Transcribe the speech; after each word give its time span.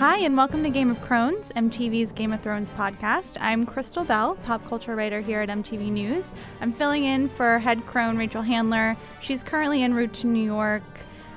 Hi, 0.00 0.18
and 0.22 0.36
welcome 0.36 0.62
to 0.62 0.70
Game 0.70 0.90
of 0.90 1.00
Crones, 1.02 1.52
MTV's 1.56 2.12
Game 2.12 2.32
of 2.32 2.40
Thrones 2.40 2.70
podcast. 2.70 3.36
I'm 3.38 3.66
Crystal 3.66 4.04
Bell, 4.04 4.36
pop 4.36 4.66
culture 4.66 4.96
writer 4.96 5.20
here 5.20 5.40
at 5.40 5.50
MTV 5.50 5.90
News. 5.92 6.32
I'm 6.62 6.72
filling 6.72 7.04
in 7.04 7.28
for 7.28 7.58
head 7.58 7.84
crone 7.84 8.16
Rachel 8.16 8.42
Handler. 8.42 8.96
She's 9.20 9.42
currently 9.42 9.82
en 9.82 9.92
route 9.92 10.14
to 10.14 10.26
New 10.26 10.42
York 10.42 10.82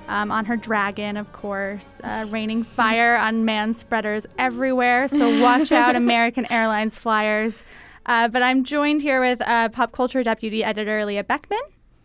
um, 0.07 0.31
on 0.31 0.45
her 0.45 0.55
dragon, 0.55 1.17
of 1.17 1.33
course, 1.33 1.99
uh, 2.03 2.25
raining 2.31 2.63
fire 2.63 3.15
on 3.17 3.43
man 3.45 3.73
spreaders 3.73 4.25
everywhere. 4.37 5.07
So 5.09 5.41
watch 5.41 5.71
out, 5.73 5.95
American 5.95 6.49
Airlines 6.51 6.97
flyers. 6.97 7.63
Uh, 8.05 8.27
but 8.27 8.41
I'm 8.43 8.63
joined 8.63 9.01
here 9.01 9.21
with 9.21 9.41
uh, 9.41 9.69
pop 9.69 9.91
culture 9.91 10.23
deputy 10.23 10.63
editor 10.63 11.05
Leah 11.05 11.23
Beckmann. 11.23 11.59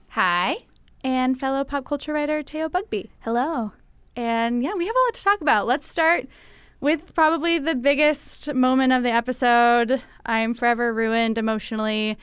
Hi. 0.09 0.59
And 1.05 1.39
fellow 1.39 1.65
pop 1.65 1.85
culture 1.85 2.13
writer 2.13 2.43
Teo 2.43 2.69
Bugbee. 2.69 3.11
Hello. 3.21 3.73
And 4.17 4.63
yeah, 4.63 4.75
we 4.75 4.87
have 4.87 4.97
a 4.97 5.05
lot 5.07 5.15
to 5.15 5.23
talk 5.23 5.41
about. 5.41 5.67
Let's 5.67 5.89
start 5.89 6.27
with 6.81 7.15
probably 7.15 7.59
the 7.59 7.75
biggest 7.75 8.53
moment 8.53 8.93
of 8.93 9.03
the 9.03 9.11
episode. 9.11 10.03
I'm 10.27 10.55
forever 10.55 10.93
ruined 10.93 11.39
emotionally. 11.39 12.19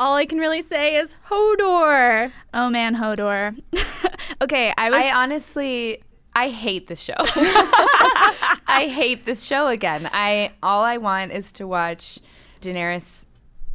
All 0.00 0.14
I 0.14 0.26
can 0.26 0.38
really 0.38 0.62
say 0.62 0.96
is 0.96 1.14
Hodor. 1.28 2.30
Oh 2.54 2.70
man, 2.70 2.94
Hodor. 2.94 3.60
okay, 4.40 4.72
I 4.76 4.90
was. 4.90 4.98
I 4.98 5.12
honestly, 5.12 6.02
I 6.34 6.48
hate 6.50 6.86
this 6.86 7.00
show. 7.00 7.14
I 7.18 8.90
hate 8.90 9.26
this 9.26 9.44
show 9.44 9.66
again. 9.66 10.08
I 10.12 10.52
all 10.62 10.84
I 10.84 10.98
want 10.98 11.32
is 11.32 11.50
to 11.52 11.66
watch 11.66 12.20
Daenerys 12.60 13.24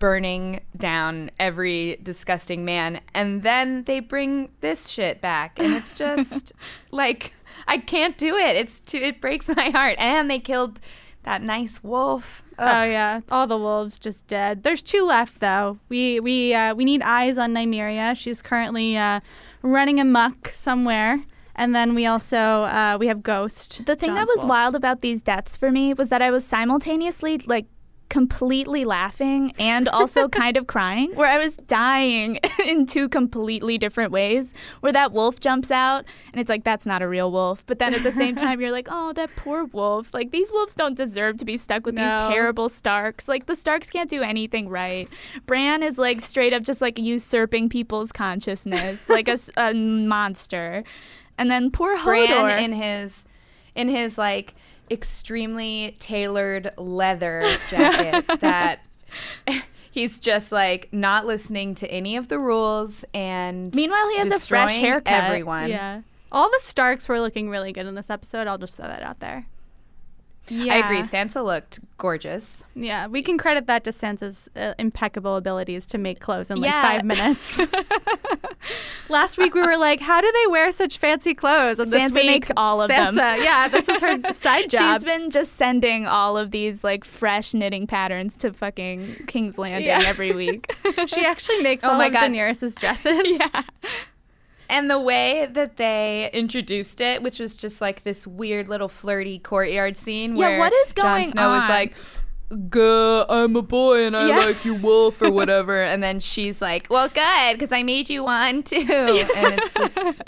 burning 0.03 0.59
down 0.75 1.31
every 1.39 1.97
disgusting 2.03 2.65
man, 2.65 2.99
and 3.13 3.41
then 3.41 3.85
they 3.85 4.01
bring 4.01 4.49
this 4.59 4.89
shit 4.89 5.21
back, 5.21 5.57
and 5.57 5.73
it's 5.73 5.97
just 5.97 6.51
like 6.91 7.31
I 7.67 7.77
can't 7.77 8.17
do 8.17 8.35
it. 8.35 8.57
It's 8.57 8.81
too. 8.81 8.97
It 8.97 9.21
breaks 9.21 9.47
my 9.47 9.69
heart. 9.69 9.95
And 9.97 10.29
they 10.29 10.39
killed 10.39 10.81
that 11.23 11.41
nice 11.41 11.81
wolf. 11.81 12.43
Ugh. 12.59 12.69
Oh 12.69 12.83
yeah, 12.83 13.21
all 13.31 13.47
the 13.47 13.57
wolves 13.57 13.97
just 13.97 14.27
dead. 14.27 14.63
There's 14.63 14.81
two 14.81 15.05
left 15.05 15.39
though. 15.39 15.79
We 15.87 16.19
we 16.19 16.53
uh, 16.53 16.75
we 16.75 16.83
need 16.83 17.01
eyes 17.01 17.37
on 17.37 17.53
Nymeria. 17.53 18.13
She's 18.17 18.41
currently 18.41 18.97
uh, 18.97 19.21
running 19.61 20.01
amok 20.01 20.49
somewhere. 20.49 21.23
And 21.55 21.73
then 21.73 21.95
we 21.95 22.07
also 22.07 22.37
uh, 22.37 22.97
we 22.99 23.07
have 23.07 23.23
Ghost. 23.23 23.85
The 23.85 23.95
thing 23.95 24.09
John's 24.09 24.19
that 24.19 24.27
was 24.27 24.39
wolf. 24.39 24.49
wild 24.49 24.75
about 24.75 24.99
these 24.99 25.21
deaths 25.21 25.55
for 25.55 25.71
me 25.71 25.93
was 25.93 26.09
that 26.09 26.21
I 26.21 26.29
was 26.29 26.45
simultaneously 26.45 27.37
like 27.47 27.67
completely 28.13 28.85
laughing 28.85 29.51
and 29.57 29.89
also 29.89 30.29
kind 30.43 30.55
of 30.55 30.67
crying 30.67 31.11
where 31.15 31.27
I 31.27 31.39
was 31.39 31.57
dying 31.57 32.37
in 32.63 32.85
two 32.85 33.09
completely 33.09 33.79
different 33.79 34.11
ways 34.11 34.53
where 34.81 34.91
that 34.93 35.13
wolf 35.13 35.39
jumps 35.39 35.71
out 35.71 36.05
and 36.31 36.39
it's 36.39 36.47
like 36.47 36.63
that's 36.63 36.85
not 36.85 37.01
a 37.01 37.07
real 37.07 37.31
wolf. 37.31 37.65
But 37.65 37.79
then 37.79 37.95
at 37.95 38.03
the 38.03 38.11
same 38.11 38.35
time 38.35 38.61
you're 38.61 38.71
like 38.71 38.87
oh 38.91 39.13
that 39.13 39.35
poor 39.35 39.65
wolf. 39.65 40.13
Like 40.13 40.29
these 40.29 40.51
wolves 40.51 40.75
don't 40.75 40.95
deserve 40.95 41.37
to 41.37 41.45
be 41.45 41.57
stuck 41.57 41.87
with 41.87 41.95
No. 41.95 42.03
these 42.03 42.29
terrible 42.29 42.69
Starks. 42.69 43.27
Like 43.27 43.47
the 43.47 43.55
Starks 43.55 43.89
can't 43.89 44.11
do 44.11 44.21
anything 44.21 44.69
right. 44.69 45.09
Bran 45.47 45.81
is 45.81 45.97
like 45.97 46.21
straight 46.21 46.53
up 46.53 46.61
just 46.61 46.81
like 46.81 46.99
usurping 46.99 47.67
people's 47.67 48.11
consciousness 48.11 49.09
like 49.17 49.27
a, 49.27 49.39
a 49.57 49.73
monster. 49.73 50.83
And 51.39 51.49
then 51.49 51.71
poor 51.71 51.97
Hodor. 51.97 52.03
Bran 52.27 52.63
in 52.63 52.73
his 52.73 53.25
in 53.73 53.87
his 53.89 54.19
like 54.19 54.53
extremely 54.91 55.95
tailored 55.99 56.71
leather 56.77 57.43
jacket 57.69 58.25
that 58.41 58.79
he's 59.91 60.19
just 60.19 60.51
like 60.51 60.89
not 60.91 61.25
listening 61.25 61.75
to 61.75 61.87
any 61.89 62.17
of 62.17 62.27
the 62.27 62.39
rules 62.39 63.05
and 63.13 63.73
Meanwhile, 63.75 64.09
he 64.09 64.17
has 64.17 64.31
a 64.31 64.39
fresh 64.39 64.77
haircut. 64.77 65.23
Everyone. 65.23 65.69
Yeah. 65.69 66.01
All 66.31 66.49
the 66.49 66.59
Starks 66.61 67.07
were 67.07 67.19
looking 67.19 67.49
really 67.49 67.71
good 67.71 67.85
in 67.85 67.95
this 67.95 68.09
episode. 68.09 68.47
I'll 68.47 68.57
just 68.57 68.75
throw 68.75 68.87
that 68.87 69.03
out 69.03 69.19
there. 69.19 69.45
Yeah. 70.49 70.73
I 70.73 70.77
agree. 70.79 71.01
Sansa 71.01 71.43
looked 71.43 71.79
gorgeous. 71.97 72.63
Yeah, 72.75 73.07
we 73.07 73.21
can 73.21 73.37
credit 73.37 73.67
that 73.67 73.83
to 73.85 73.91
Sansa's 73.91 74.49
uh, 74.55 74.73
impeccable 74.77 75.35
abilities 75.37 75.85
to 75.87 75.97
make 75.97 76.19
clothes 76.19 76.51
in 76.51 76.57
like 76.59 76.69
Yeah. 76.71 76.81
five 76.81 77.03
minutes. 77.05 77.59
Last 79.09 79.37
week 79.37 79.53
we 79.53 79.61
were 79.61 79.77
like, 79.77 79.99
how 79.99 80.21
do 80.21 80.31
they 80.31 80.47
wear 80.51 80.71
such 80.71 80.97
fancy 80.97 81.33
clothes? 81.33 81.77
And 81.79 81.91
this 81.91 82.01
Sansa 82.11 82.15
week, 82.15 82.25
makes 82.25 82.51
all 82.57 82.81
of 82.81 82.87
them. 82.89 83.15
Sansa, 83.15 83.43
Yeah, 83.43 83.67
this 83.67 83.87
is 83.87 84.01
her 84.01 84.31
side 84.33 84.69
job. 84.69 84.95
She's 84.99 85.03
been 85.03 85.29
just 85.29 85.53
sending 85.53 86.07
all 86.07 86.37
of 86.37 86.51
these 86.51 86.83
like 86.83 87.03
fresh 87.05 87.53
knitting 87.53 87.85
patterns 87.87 88.35
to 88.37 88.53
fucking 88.53 89.25
King's 89.27 89.57
Landing 89.57 89.87
Yeah. 89.87 90.03
every 90.05 90.33
week. 90.33 90.75
she 91.07 91.25
actually 91.25 91.59
makes 91.61 91.83
Oh 91.83 91.89
all 91.91 91.97
my 91.97 92.07
of 92.07 92.13
God. 92.13 92.23
Daenerys' 92.31 92.77
dresses. 92.79 93.21
yeah. 93.25 93.63
And 94.69 94.89
the 94.89 94.99
way 94.99 95.47
that 95.51 95.77
they 95.77 96.29
introduced 96.33 97.01
it, 97.01 97.21
which 97.21 97.39
was 97.39 97.55
just 97.55 97.81
like 97.81 98.03
this 98.03 98.25
weird 98.25 98.67
little 98.69 98.89
flirty 98.89 99.39
courtyard 99.39 99.97
scene 99.97 100.35
Yeah, 100.35 100.47
where 100.47 100.59
what 100.59 100.73
is 100.73 100.93
going 100.93 101.25
Jon 101.25 101.31
Snow 101.31 101.49
was 101.49 101.69
like, 101.69 101.93
I'm 102.51 103.55
a 103.55 103.61
boy 103.61 104.05
and 104.05 104.15
I 104.15 104.27
Yeah. 104.29 104.37
like 104.45 104.63
you 104.65 104.75
wolf 104.75 105.21
or 105.21 105.31
whatever. 105.39 105.81
and 105.83 106.01
then 106.03 106.19
she's 106.19 106.61
like, 106.61 106.87
well, 106.89 107.07
good, 107.09 107.53
because 107.59 107.71
I 107.71 107.83
made 107.83 108.09
you 108.09 108.23
one 108.23 108.63
too. 108.63 108.77
And 109.35 109.59
it's 109.59 109.73
just 109.73 110.21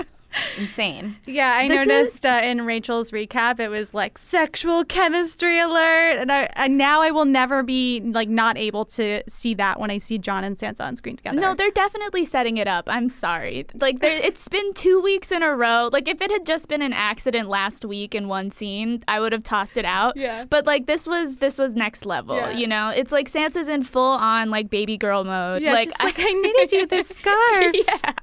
insane. 0.57 1.17
Yeah, 1.25 1.53
I 1.55 1.67
This 1.67 1.81
is- 1.81 1.87
noticed 1.87 2.25
uh, 2.25 2.41
in 2.43 2.65
Rachel's 2.65 3.11
recap 3.11 3.59
it 3.59 3.69
was 3.69 3.93
like 3.93 4.17
sexual 4.17 4.83
chemistry 4.85 5.59
alert, 5.59 6.17
and 6.19 6.31
I 6.31 6.49
and 6.55 6.77
now 6.77 7.01
I 7.01 7.11
will 7.11 7.25
never 7.25 7.63
be 7.63 8.01
like 8.01 8.29
not 8.29 8.57
able 8.57 8.85
to 8.85 9.21
see 9.29 9.53
that 9.55 9.79
when 9.79 9.91
I 9.91 9.97
see 9.97 10.17
Jon 10.17 10.43
and 10.43 10.57
Sansa 10.57 10.81
on 10.81 10.95
screen 10.95 11.17
together. 11.17 11.39
No, 11.39 11.53
they're 11.53 11.71
definitely 11.71 12.25
setting 12.25 12.57
it 12.57 12.67
up. 12.67 12.85
I'm 12.89 13.09
sorry. 13.09 13.65
Like, 13.75 13.99
there, 13.99 14.11
it's 14.11 14.47
been 14.47 14.73
two 14.73 14.99
weeks 15.01 15.31
in 15.31 15.43
a 15.43 15.55
row. 15.55 15.89
Like, 15.91 16.07
if 16.07 16.21
it 16.21 16.31
had 16.31 16.45
just 16.45 16.67
been 16.67 16.81
an 16.81 16.93
accident 16.93 17.49
last 17.49 17.85
week 17.85 18.15
in 18.15 18.27
one 18.27 18.49
scene, 18.51 19.03
I 19.07 19.19
would 19.19 19.31
have 19.31 19.43
tossed 19.43 19.77
it 19.77 19.85
out. 19.85 20.17
Yeah. 20.17 20.45
But 20.45 20.65
like, 20.65 20.85
this 20.87 21.05
was 21.07 21.37
this 21.37 21.57
was 21.57 21.75
next 21.75 22.05
level. 22.05 22.35
Yeah. 22.35 22.51
You 22.51 22.67
know, 22.67 22.89
it's 22.89 23.11
like 23.11 23.29
Sansa's 23.31 23.67
in 23.67 23.83
full 23.83 24.15
on 24.17 24.49
like 24.49 24.69
baby 24.69 24.97
girl 24.97 25.23
mode. 25.23 25.61
yeah, 25.61 25.73
like, 25.73 25.89
she's 25.89 26.03
like 26.03 26.15
I 26.19 26.31
needed 26.33 26.71
you 26.71 26.85
this 26.87 27.07
scarf. 27.09 27.75
yeah, 27.87 28.13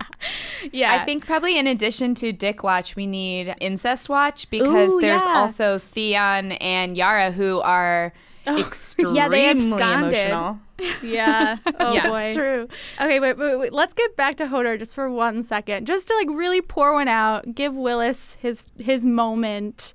yeah. 0.72 0.92
I 0.94 1.04
think 1.04 1.24
probably 1.26 1.58
in 1.58 1.66
addition 1.66 2.01
to 2.16 2.32
Dick 2.32 2.62
Watch, 2.62 2.96
we 2.96 3.06
need 3.06 3.54
Incest 3.60 4.08
Watch 4.08 4.48
because 4.50 4.92
Ooh, 4.92 5.00
there's 5.00 5.22
yeah. 5.22 5.34
also 5.38 5.78
Theon 5.78 6.52
and 6.52 6.96
Yara 6.96 7.30
who 7.30 7.60
are 7.60 8.12
extremely 8.46 9.14
Yeah, 9.16 9.28
they 9.28 9.48
absconded. 9.50 10.12
emotional. 10.12 10.58
Yeah. 11.02 11.58
Oh 11.78 11.94
Yeah, 11.94 12.08
boy. 12.08 12.20
it's 12.22 12.36
true. 12.36 12.66
Okay, 13.00 13.20
wait, 13.20 13.38
wait, 13.38 13.56
wait. 13.56 13.72
Let's 13.72 13.94
get 13.94 14.16
back 14.16 14.36
to 14.38 14.46
Hodor 14.46 14.76
just 14.78 14.96
for 14.96 15.08
one 15.08 15.44
second, 15.44 15.86
just 15.86 16.08
to 16.08 16.14
like 16.16 16.28
really 16.28 16.60
pour 16.60 16.92
one 16.92 17.06
out, 17.08 17.54
give 17.54 17.72
Wylis 17.74 18.36
his 18.40 18.64
his 18.78 19.06
moment. 19.06 19.94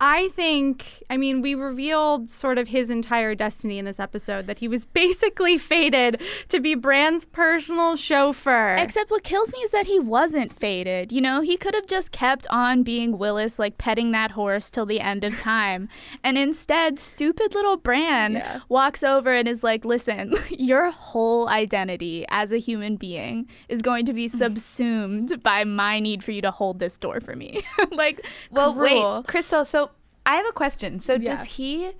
I 0.00 0.28
think, 0.28 1.02
I 1.10 1.16
mean, 1.16 1.42
we 1.42 1.54
revealed 1.54 2.30
sort 2.30 2.58
of 2.58 2.68
his 2.68 2.88
entire 2.90 3.34
destiny 3.34 3.78
in 3.78 3.84
this 3.84 3.98
episode 3.98 4.46
that 4.46 4.58
he 4.58 4.68
was 4.68 4.84
basically 4.98 5.58
fated 5.58 6.22
to 6.48 6.60
be 6.60 6.74
Bran's 6.74 7.24
personal 7.24 7.96
chauffeur. 7.96 8.76
Except 8.76 9.10
what 9.10 9.24
kills 9.24 9.52
me 9.52 9.58
is 9.60 9.70
that 9.72 9.86
he 9.86 9.98
wasn't 9.98 10.52
fated. 10.52 11.10
You 11.12 11.20
know, 11.20 11.40
he 11.40 11.56
could 11.56 11.74
have 11.74 11.86
just 11.86 12.12
kept 12.12 12.46
on 12.48 12.82
being 12.82 13.18
Wylis, 13.18 13.58
like 13.58 13.78
petting 13.78 14.12
that 14.12 14.30
horse 14.32 14.70
till 14.70 14.86
the 14.86 15.00
end 15.00 15.24
of 15.24 15.36
time. 15.38 15.88
and 16.24 16.38
instead, 16.38 16.98
stupid 16.98 17.54
little 17.54 17.76
Bran 17.76 18.34
Yeah. 18.34 18.60
walks 18.68 19.02
over 19.02 19.34
and 19.34 19.48
is 19.48 19.62
like, 19.64 19.84
listen, 19.84 20.34
your 20.50 20.90
whole 20.90 21.48
identity 21.48 22.24
as 22.28 22.52
a 22.52 22.58
human 22.58 22.96
being 22.96 23.48
is 23.68 23.82
going 23.82 24.06
to 24.06 24.12
be 24.12 24.28
subsumed 24.28 25.42
by 25.42 25.64
my 25.64 25.98
need 26.00 26.22
for 26.22 26.30
you 26.32 26.42
to 26.42 26.50
hold 26.50 26.78
this 26.78 26.96
door 26.98 27.20
for 27.20 27.34
me. 27.34 27.62
like, 27.90 28.24
Well, 28.50 28.74
cruel. 28.74 29.16
wait, 29.18 29.26
Crystal. 29.26 29.64
So 29.64 29.87
I 30.28 30.36
have 30.36 30.46
a 30.46 30.52
question. 30.52 31.00
So 31.00 31.14
Yeah. 31.14 31.36
does 31.36 31.46
he, 31.46 31.90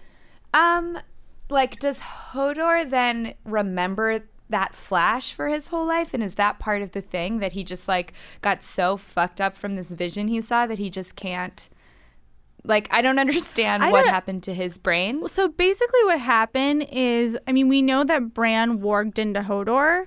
um, 0.54 0.98
like, 1.50 1.78
does 1.80 1.98
Hodor 1.98 2.88
then 2.88 3.34
remember 3.44 4.20
that 4.50 4.74
flash 4.74 5.32
for 5.32 5.48
his 5.48 5.68
whole 5.68 5.86
life, 5.86 6.14
and 6.14 6.22
is 6.22 6.34
that 6.36 6.58
part 6.58 6.80
of 6.82 6.92
the 6.92 7.00
thing 7.02 7.38
that 7.40 7.52
he 7.52 7.64
just 7.64 7.86
like 7.88 8.12
got 8.40 8.62
so 8.62 8.96
fucked 8.96 9.40
up 9.40 9.56
from 9.56 9.76
this 9.76 9.90
vision 9.90 10.28
he 10.28 10.40
saw 10.40 10.66
that 10.66 10.78
he 10.78 10.88
just 10.90 11.16
can't? 11.16 11.68
Like, 12.64 12.88
I 12.90 13.00
don't 13.02 13.18
understand 13.26 13.82
I 13.84 13.90
what 13.90 14.02
don't- 14.04 14.12
happened 14.12 14.42
to 14.44 14.54
his 14.54 14.78
brain. 14.78 15.26
So 15.28 15.48
basically, 15.48 16.04
what 16.04 16.20
happened 16.20 16.86
is, 16.90 17.36
I 17.46 17.52
mean, 17.52 17.68
we 17.68 17.82
know 17.82 18.04
that 18.04 18.34
Bran 18.34 18.78
warged 18.80 19.18
into 19.18 19.40
Hodor, 19.40 20.06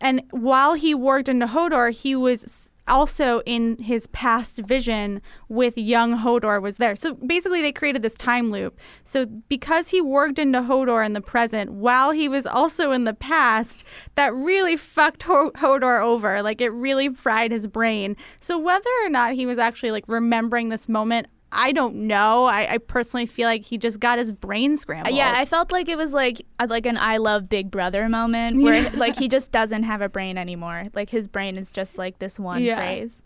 and 0.00 0.22
while 0.30 0.74
he 0.74 0.94
warged 0.94 1.28
into 1.28 1.46
Hodor, 1.46 1.90
he 1.92 2.16
was 2.16 2.70
also 2.92 3.40
in 3.46 3.78
his 3.78 4.06
past 4.08 4.58
vision 4.58 5.22
with 5.48 5.78
young 5.78 6.18
Hodor 6.18 6.60
was 6.60 6.76
there. 6.76 6.94
So 6.94 7.14
basically, 7.14 7.62
they 7.62 7.72
created 7.72 8.02
this 8.02 8.14
time 8.14 8.50
loop. 8.50 8.78
So 9.04 9.24
because 9.24 9.88
he 9.88 10.02
warged 10.02 10.38
into 10.38 10.60
Hodor 10.60 11.04
in 11.04 11.14
the 11.14 11.22
present 11.22 11.72
while 11.72 12.10
he 12.10 12.28
was 12.28 12.46
also 12.46 12.92
in 12.92 13.04
the 13.04 13.14
past, 13.14 13.82
that 14.14 14.34
really 14.34 14.76
fucked 14.76 15.22
Ho- 15.22 15.52
Hodor 15.52 16.02
over. 16.02 16.42
Like 16.42 16.60
it 16.60 16.68
really 16.68 17.08
fried 17.08 17.50
his 17.50 17.66
brain. 17.66 18.14
So 18.40 18.58
whether 18.58 18.90
or 19.02 19.08
not 19.08 19.32
he 19.32 19.46
was 19.46 19.56
actually 19.56 19.90
like 19.90 20.04
remembering 20.06 20.68
this 20.68 20.88
moment. 20.88 21.28
I 21.54 21.72
don't 21.72 22.06
know. 22.06 22.46
I, 22.46 22.72
I 22.74 22.78
personally 22.78 23.26
feel 23.26 23.46
like 23.46 23.62
he 23.64 23.76
just 23.76 24.00
got 24.00 24.18
his 24.18 24.32
brain 24.32 24.76
scrambled. 24.78 25.14
Yeah, 25.14 25.34
I 25.36 25.44
felt 25.44 25.70
like 25.70 25.88
it 25.88 25.98
was 25.98 26.12
like 26.14 26.44
uh, 26.58 26.66
like 26.70 26.86
an 26.86 26.96
I 26.96 27.18
love 27.18 27.48
Big 27.48 27.70
Brother 27.70 28.08
moment 28.08 28.62
where 28.62 28.90
like 28.92 29.16
he 29.18 29.28
just 29.28 29.52
doesn't 29.52 29.82
have 29.82 30.00
a 30.00 30.08
brain 30.08 30.38
anymore. 30.38 30.88
Like 30.94 31.10
his 31.10 31.28
brain 31.28 31.58
is 31.58 31.70
just 31.70 31.98
like 31.98 32.18
this 32.18 32.38
one 32.38 32.62
Yeah. 32.62 32.76
phrase. 32.76 33.20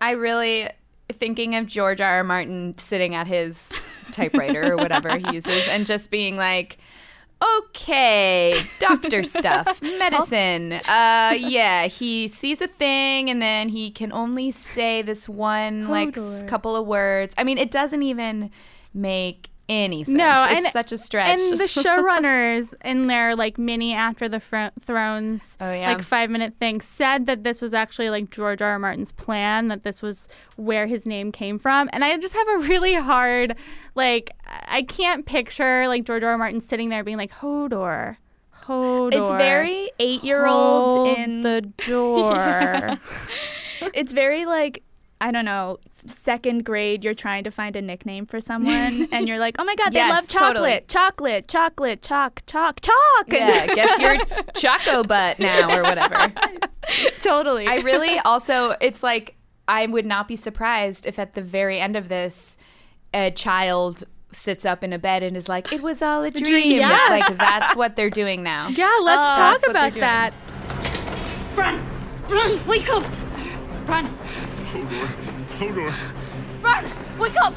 I 0.00 0.12
really 0.12 0.68
thinking 1.12 1.54
of 1.56 1.66
George 1.66 2.00
R. 2.00 2.18
R. 2.18 2.24
Martin 2.24 2.74
sitting 2.78 3.14
at 3.14 3.26
his 3.26 3.70
typewriter 4.12 4.72
or 4.72 4.76
whatever 4.76 5.16
he 5.18 5.28
uses 5.34 5.66
and 5.68 5.84
just 5.86 6.10
being 6.10 6.36
like, 6.36 6.78
okay, 7.58 8.62
doctor 8.78 9.22
stuff, 9.22 9.80
medicine. 9.82 10.72
Uh, 10.72 11.34
yeah, 11.36 11.86
he 11.86 12.28
sees 12.28 12.60
a 12.60 12.68
thing 12.68 13.30
and 13.30 13.40
then 13.40 13.68
he 13.68 13.90
can 13.90 14.12
only 14.12 14.50
say 14.50 15.02
this 15.02 15.28
one 15.28 15.88
like 15.88 16.14
Hodor. 16.14 16.46
couple 16.48 16.76
of 16.76 16.86
words. 16.86 17.34
I 17.38 17.44
mean, 17.44 17.58
it 17.58 17.70
doesn't 17.70 18.02
even 18.02 18.50
make 18.92 19.50
any 19.68 20.04
sense. 20.04 20.16
No, 20.16 20.44
it's 20.50 20.64
and- 20.64 20.72
such 20.72 20.92
a 20.92 20.98
stretch. 20.98 21.40
And 21.40 21.58
the 21.58 21.64
showrunners 21.82 22.74
in 22.84 23.06
their 23.06 23.34
like 23.34 23.56
mini 23.58 23.94
After 23.94 24.28
the 24.28 24.40
Fro- 24.40 24.70
Thrones 24.80 25.56
Oh, 25.60 25.72
yeah. 25.72 25.92
like 25.92 26.02
five 26.02 26.30
minute 26.30 26.54
thing 26.60 26.80
said 26.80 27.26
that 27.26 27.44
this 27.44 27.62
was 27.62 27.72
actually 27.74 28.10
like 28.10 28.30
George 28.30 28.60
R. 28.60 28.70
R. 28.72 28.78
Martin's 28.78 29.12
plan, 29.12 29.68
that 29.68 29.82
this 29.82 30.02
was 30.02 30.28
where 30.56 30.86
his 30.86 31.06
name 31.06 31.32
came 31.32 31.58
from. 31.58 31.88
And 31.92 32.04
I 32.04 32.16
just 32.18 32.34
have 32.34 32.48
a 32.48 32.58
really 32.68 32.94
hard 32.94 33.56
like 33.94 34.30
I 34.46 34.82
can't 34.82 35.24
picture 35.26 35.88
like 35.88 36.04
George 36.04 36.22
R. 36.22 36.30
R. 36.32 36.38
Martin 36.38 36.60
sitting 36.60 36.88
there 36.90 37.02
being 37.04 37.16
like 37.18 37.32
Hodor. 37.32 38.16
Hodor. 38.66 39.12
It's 39.14 39.30
very 39.32 39.90
eight 39.98 40.24
year 40.24 40.46
old 40.46 41.08
in 41.18 41.42
the 41.42 41.60
door. 41.86 42.98
it's 43.94 44.12
very 44.12 44.44
like 44.46 44.82
I 45.20 45.30
don't 45.30 45.44
know, 45.44 45.78
second 46.06 46.64
grade. 46.64 47.02
You're 47.04 47.14
trying 47.14 47.44
to 47.44 47.50
find 47.50 47.74
a 47.76 47.82
nickname 47.82 48.26
for 48.26 48.40
someone, 48.40 49.06
and 49.12 49.26
you're 49.28 49.38
like, 49.38 49.56
"Oh 49.58 49.64
my 49.64 49.74
god, 49.74 49.92
they 49.92 49.98
Yes, 49.98 50.10
love 50.14 50.28
chocolate, 50.28 50.54
totally. 50.56 50.80
chocolate, 50.88 51.48
chocolate, 51.48 52.02
chalk, 52.02 52.42
chalk, 52.46 52.80
chalk." 52.80 53.32
yeah, 53.32 53.66
guess 53.74 53.98
you're 54.00 54.16
Choco 54.54 55.02
Butt 55.04 55.38
now 55.38 55.76
or 55.76 55.82
whatever. 55.82 56.32
totally. 57.22 57.66
I 57.66 57.76
really 57.76 58.18
also, 58.20 58.74
it's 58.80 59.02
like, 59.02 59.36
I 59.66 59.86
would 59.86 60.06
not 60.06 60.28
be 60.28 60.36
surprised 60.36 61.06
if 61.06 61.18
at 61.18 61.32
the 61.32 61.42
very 61.42 61.80
end 61.80 61.96
of 61.96 62.08
this, 62.08 62.56
a 63.12 63.30
child 63.30 64.04
sits 64.32 64.66
up 64.66 64.82
in 64.82 64.92
a 64.92 64.98
bed 64.98 65.22
and 65.22 65.36
is 65.36 65.48
like, 65.48 65.72
it 65.72 65.80
was 65.80 66.02
all 66.02 66.22
a 66.24 66.30
dream. 66.30 66.44
dream, 66.44 66.76
yeah. 66.80 67.06
Like, 67.08 67.38
that's 67.38 67.76
what 67.76 67.94
they're 67.96 68.10
doing 68.10 68.42
now. 68.42 68.68
yeah, 68.68 68.98
let's 69.00 69.20
Oh, 69.22 69.34
talk 69.34 69.60
that's 69.60 69.66
what 69.68 69.72
they're 69.94 70.04
about 70.04 70.32
that. 70.34 70.34
Run! 71.56 71.86
Run! 72.28 72.66
Wake 72.66 72.88
up! 72.90 73.04
Run! 73.86 74.06
Hodor. 75.58 75.90
Hodor. 75.90 76.62
Run! 76.62 76.84
Wake 77.18 77.36
up! 77.42 77.54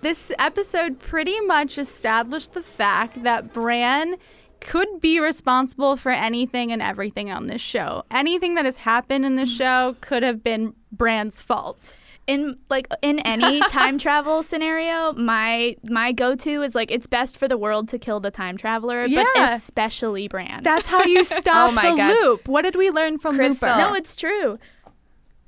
This 0.00 0.32
episode 0.38 0.98
pretty 0.98 1.38
much 1.42 1.76
established 1.78 2.54
the 2.54 2.62
fact 2.62 3.22
that 3.22 3.52
Bran 3.52 4.16
could 4.60 5.00
be 5.00 5.20
responsible 5.20 5.96
for 5.96 6.10
anything 6.10 6.72
and 6.72 6.80
everything 6.82 7.30
on 7.30 7.46
this 7.46 7.60
show. 7.60 8.04
Anything 8.10 8.54
that 8.54 8.64
has 8.64 8.76
happened 8.76 9.24
in 9.24 9.36
this 9.36 9.52
mm. 9.52 9.58
show 9.58 9.96
could 10.00 10.22
have 10.22 10.42
been 10.42 10.74
Bran's 10.92 11.40
fault. 11.42 11.94
in 12.26 12.58
like 12.68 12.88
in 13.02 13.18
any 13.20 13.60
time 13.68 13.98
travel 13.98 14.42
scenario, 14.42 15.12
my 15.14 15.76
my 15.84 16.12
go 16.12 16.34
to 16.34 16.62
is 16.62 16.74
like 16.74 16.90
it's 16.90 17.06
best 17.06 17.36
for 17.36 17.46
the 17.48 17.56
world 17.58 17.88
to 17.90 17.98
kill 17.98 18.20
the 18.20 18.30
time 18.30 18.56
traveler, 18.56 19.04
Yeah. 19.06 19.24
but 19.34 19.52
especially 19.52 20.28
Bran. 20.28 20.62
That's 20.62 20.86
how 20.86 21.04
you 21.04 21.24
stop 21.40 21.70
Oh 21.70 21.72
my 21.72 21.90
the 21.90 21.96
God. 21.96 22.10
loop. 22.22 22.48
What 22.48 22.62
did 22.62 22.74
we 22.76 22.90
learn 22.90 23.18
from 23.18 23.36
Crystal. 23.36 23.68
Looper? 23.68 23.80
no, 23.80 23.94
it's 23.94 24.16
true. 24.16 24.58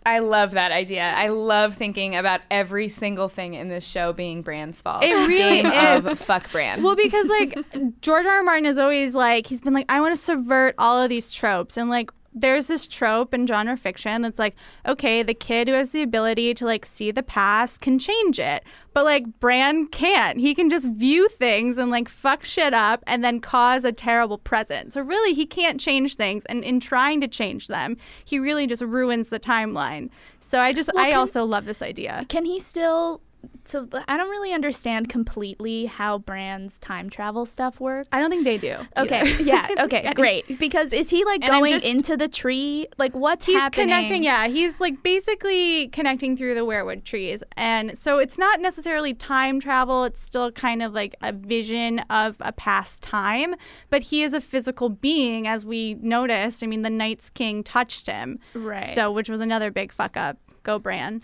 I 0.05 0.19
love 0.19 0.53
that 0.53 0.73
idea. 0.73 1.03
I 1.03 1.29
love 1.29 1.77
thinking 1.77 2.17
about 2.17 2.41
every 2.51 2.89
single 2.89 3.29
thing 3.29 3.55
in 3.55 3.69
this 3.69 3.85
show 3.87 4.13
being 4.13 4.43
Bran's 4.43 4.81
fault. 4.81 5.05
It 5.05 5.15
really 5.27 5.63
Game 5.63 5.73
is. 5.73 6.09
Fuck 6.21 6.51
Bran. 6.51 6.83
Well, 6.83 6.97
because 6.97 7.29
like 7.29 8.01
George 8.01 8.27
R. 8.27 8.33
R. 8.33 8.43
Martin 8.43 8.67
is 8.67 8.79
always 8.79 9.15
like 9.15 9.47
he's 9.47 9.61
been 9.61 9.75
like 9.75 9.91
I 9.91 10.01
want 10.01 10.15
to 10.15 10.21
subvert 10.21 10.75
all 10.79 11.01
of 11.01 11.09
these 11.09 11.31
tropes 11.31 11.77
and 11.77 11.89
like 11.89 12.11
there's 12.35 12.67
this 12.67 12.89
trope 12.89 13.35
in 13.35 13.47
genre 13.47 13.77
fiction 13.77 14.23
that's 14.23 14.39
like 14.39 14.55
okay 14.87 15.23
the 15.23 15.35
kid 15.35 15.69
who 15.69 15.75
has 15.75 15.91
the 15.91 16.03
ability 16.03 16.55
to 16.55 16.65
like 16.65 16.87
see 16.87 17.11
the 17.11 17.23
past 17.23 17.81
can 17.81 17.99
change 17.99 18.39
it 18.39 18.65
but 18.95 19.05
like 19.07 19.25
Bran 19.41 19.87
can't. 19.87 20.39
He 20.39 20.55
can 20.55 20.69
just 20.69 20.87
view 20.91 21.27
things 21.29 21.79
and 21.79 21.91
like 21.91 22.11
fuck 22.11 22.45
shit 22.45 22.75
up 22.75 23.03
and 23.07 23.25
then 23.25 23.41
cause 23.41 23.87
a 23.87 23.93
terrible 23.93 24.37
present. 24.37 24.93
So 24.93 25.01
really 25.01 25.33
he 25.33 25.47
can't 25.47 25.81
change 25.81 26.17
things 26.17 26.45
and 26.45 26.63
in 26.63 26.79
trying 26.79 27.21
to 27.23 27.29
change 27.29 27.69
them 27.69 27.97
he 28.25 28.39
really 28.39 28.67
just 28.67 28.83
ruins 28.83 29.29
the 29.29 29.41
timeline. 29.41 30.11
So 30.41 30.61
I 30.61 30.73
just 30.75 30.91
Well, 30.95 31.05
I 31.05 31.11
can- 31.11 31.19
also 31.21 31.45
love 31.45 31.65
this 31.65 31.81
idea. 31.81 32.27
Can 32.29 32.45
he 32.45 32.59
still? 32.61 33.23
So 33.65 33.89
I 34.09 34.17
don't 34.17 34.29
really 34.31 34.53
understand 34.53 35.09
completely 35.09 35.87
how 35.87 36.19
Bran's 36.19 36.79
time 36.81 37.09
travel 37.09 37.47
stuff 37.47 37.79
works. 37.81 38.09
I 38.13 38.21
don't 38.21 38.29
think 38.29 38.45
they 38.45 38.59
do 38.59 38.77
Okay. 38.97 39.21
either. 39.21 39.43
yeah. 39.45 39.69
Okay. 39.79 40.13
Great. 40.15 40.59
Because 40.59 40.93
is 40.93 41.09
he 41.11 41.25
like 41.25 41.43
And 41.43 41.51
going 41.51 41.73
just- 41.75 41.85
into 41.85 42.17
the 42.17 42.29
tree? 42.29 42.89
Like 42.99 43.15
what's 43.15 43.47
he's 43.47 43.57
happening? 43.57 43.89
connecting 43.89 44.25
yeah 44.25 44.49
he's 44.49 44.81
like 44.81 45.03
basically 45.03 45.89
connecting 45.89 46.37
through 46.37 46.55
the 46.55 46.61
weirwood 46.67 47.05
trees 47.05 47.43
and 47.57 47.97
so 47.97 48.19
it's 48.19 48.37
not 48.39 48.61
necessarily 48.61 49.15
time 49.15 49.61
travel 49.61 50.05
it's 50.05 50.21
still 50.23 50.51
kind 50.53 50.83
of 50.83 50.93
like 50.93 51.15
a 51.23 51.33
vision 51.33 52.01
of 52.11 52.37
a 52.41 52.53
past 52.53 53.03
time 53.03 53.55
but 53.91 54.03
he 54.03 54.23
is 54.23 54.33
a 54.35 54.41
physical 54.41 54.89
being 54.89 55.47
as 55.47 55.65
we 55.67 55.95
noticed 55.95 56.63
i 56.63 56.67
mean 56.67 56.83
the 56.83 56.91
night's 56.91 57.31
king 57.31 57.63
touched 57.65 58.07
him 58.07 58.39
Right. 58.55 58.95
so 58.95 59.11
which 59.11 59.29
was 59.29 59.41
another 59.41 59.71
big 59.71 59.93
fuck 59.93 60.17
up 60.17 60.37
go 60.63 60.79
bran 60.79 61.23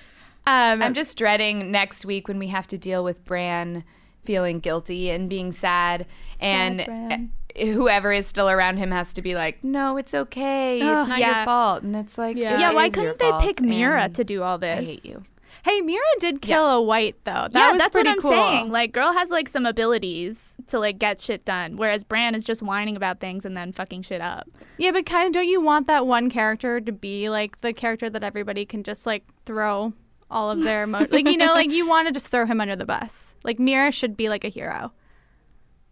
um, 0.48 0.82
I'm 0.82 0.94
just 0.94 1.16
dreading 1.18 1.70
next 1.70 2.04
week 2.04 2.28
when 2.28 2.38
we 2.38 2.48
have 2.48 2.66
to 2.68 2.78
deal 2.78 3.04
with 3.04 3.24
Bran 3.24 3.84
feeling 4.24 4.60
guilty 4.60 5.10
and 5.10 5.28
being 5.28 5.52
sad, 5.52 6.06
and 6.40 6.84
Bran. 6.84 7.30
uh, 7.58 7.64
whoever 7.66 8.12
is 8.12 8.26
still 8.26 8.48
around 8.50 8.76
him 8.78 8.90
has 8.90 9.12
to 9.14 9.22
be 9.22 9.34
like, 9.34 9.62
"No, 9.62 9.96
it's 9.96 10.14
okay. 10.14 10.80
Ugh, 10.80 10.98
it's 11.00 11.08
not 11.08 11.18
yeah. 11.18 11.36
your 11.38 11.44
fault." 11.44 11.82
And 11.82 11.94
it's 11.96 12.18
like, 12.18 12.36
Yeah. 12.36 12.54
"It 12.54 12.60
yeah. 12.60 12.72
Why 12.72 12.90
couldn't 12.90 13.18
they 13.18 13.32
pick 13.40 13.56
Meera 13.58 14.04
and 14.06 14.14
to 14.16 14.24
do 14.24 14.42
all 14.42 14.58
this? 14.58 14.80
I 14.80 14.84
hate 14.84 15.04
you. 15.04 15.24
hey 15.64 15.80
Meera 15.82 15.98
did 16.20 16.40
kill 16.40 16.70
a 16.70 16.80
white 16.80 17.16
though 17.24 17.48
that 17.50 17.54
yeah, 17.54 17.72
was 17.72 17.78
that's 17.78 17.96
what 17.96 18.06
I'm 18.06 18.20
cool. 18.20 18.30
saying. 18.30 18.70
Like, 18.70 18.92
girl 18.92 19.12
has 19.12 19.30
like 19.30 19.48
some 19.48 19.66
abilities 19.66 20.54
to 20.68 20.78
like 20.78 20.98
get 20.98 21.20
shit 21.20 21.44
done, 21.44 21.76
whereas 21.76 22.04
Bran 22.04 22.34
is 22.34 22.44
just 22.44 22.62
whining 22.62 22.96
about 22.96 23.18
things 23.20 23.44
and 23.44 23.56
then 23.56 23.72
fucking 23.72 24.02
shit 24.02 24.20
up. 24.20 24.48
Yeah, 24.76 24.92
but 24.92 25.04
kind 25.06 25.26
of 25.26 25.32
don't 25.32 25.48
you 25.48 25.60
want 25.60 25.86
that 25.88 26.06
one 26.06 26.30
character 26.30 26.80
to 26.80 26.92
be 26.92 27.28
like 27.30 27.60
the 27.60 27.72
character 27.72 28.08
that 28.10 28.22
everybody 28.22 28.64
can 28.66 28.82
just 28.82 29.04
like 29.06 29.24
throw 29.46 29.92
all 30.30 30.50
of 30.50 30.60
their 30.60 30.84
emo- 30.84 31.06
like 31.10 31.26
you 31.26 31.36
know 31.36 31.54
like 31.54 31.70
you 31.70 31.86
want 31.92 32.06
to 32.08 32.12
just 32.12 32.28
throw 32.28 32.46
him 32.46 32.60
under 32.60 32.76
the 32.76 32.86
bus. 32.86 33.34
Like 33.44 33.58
Meera 33.58 33.92
should 33.92 34.16
be 34.16 34.28
like 34.28 34.44
a 34.44 34.48
hero. 34.48 34.92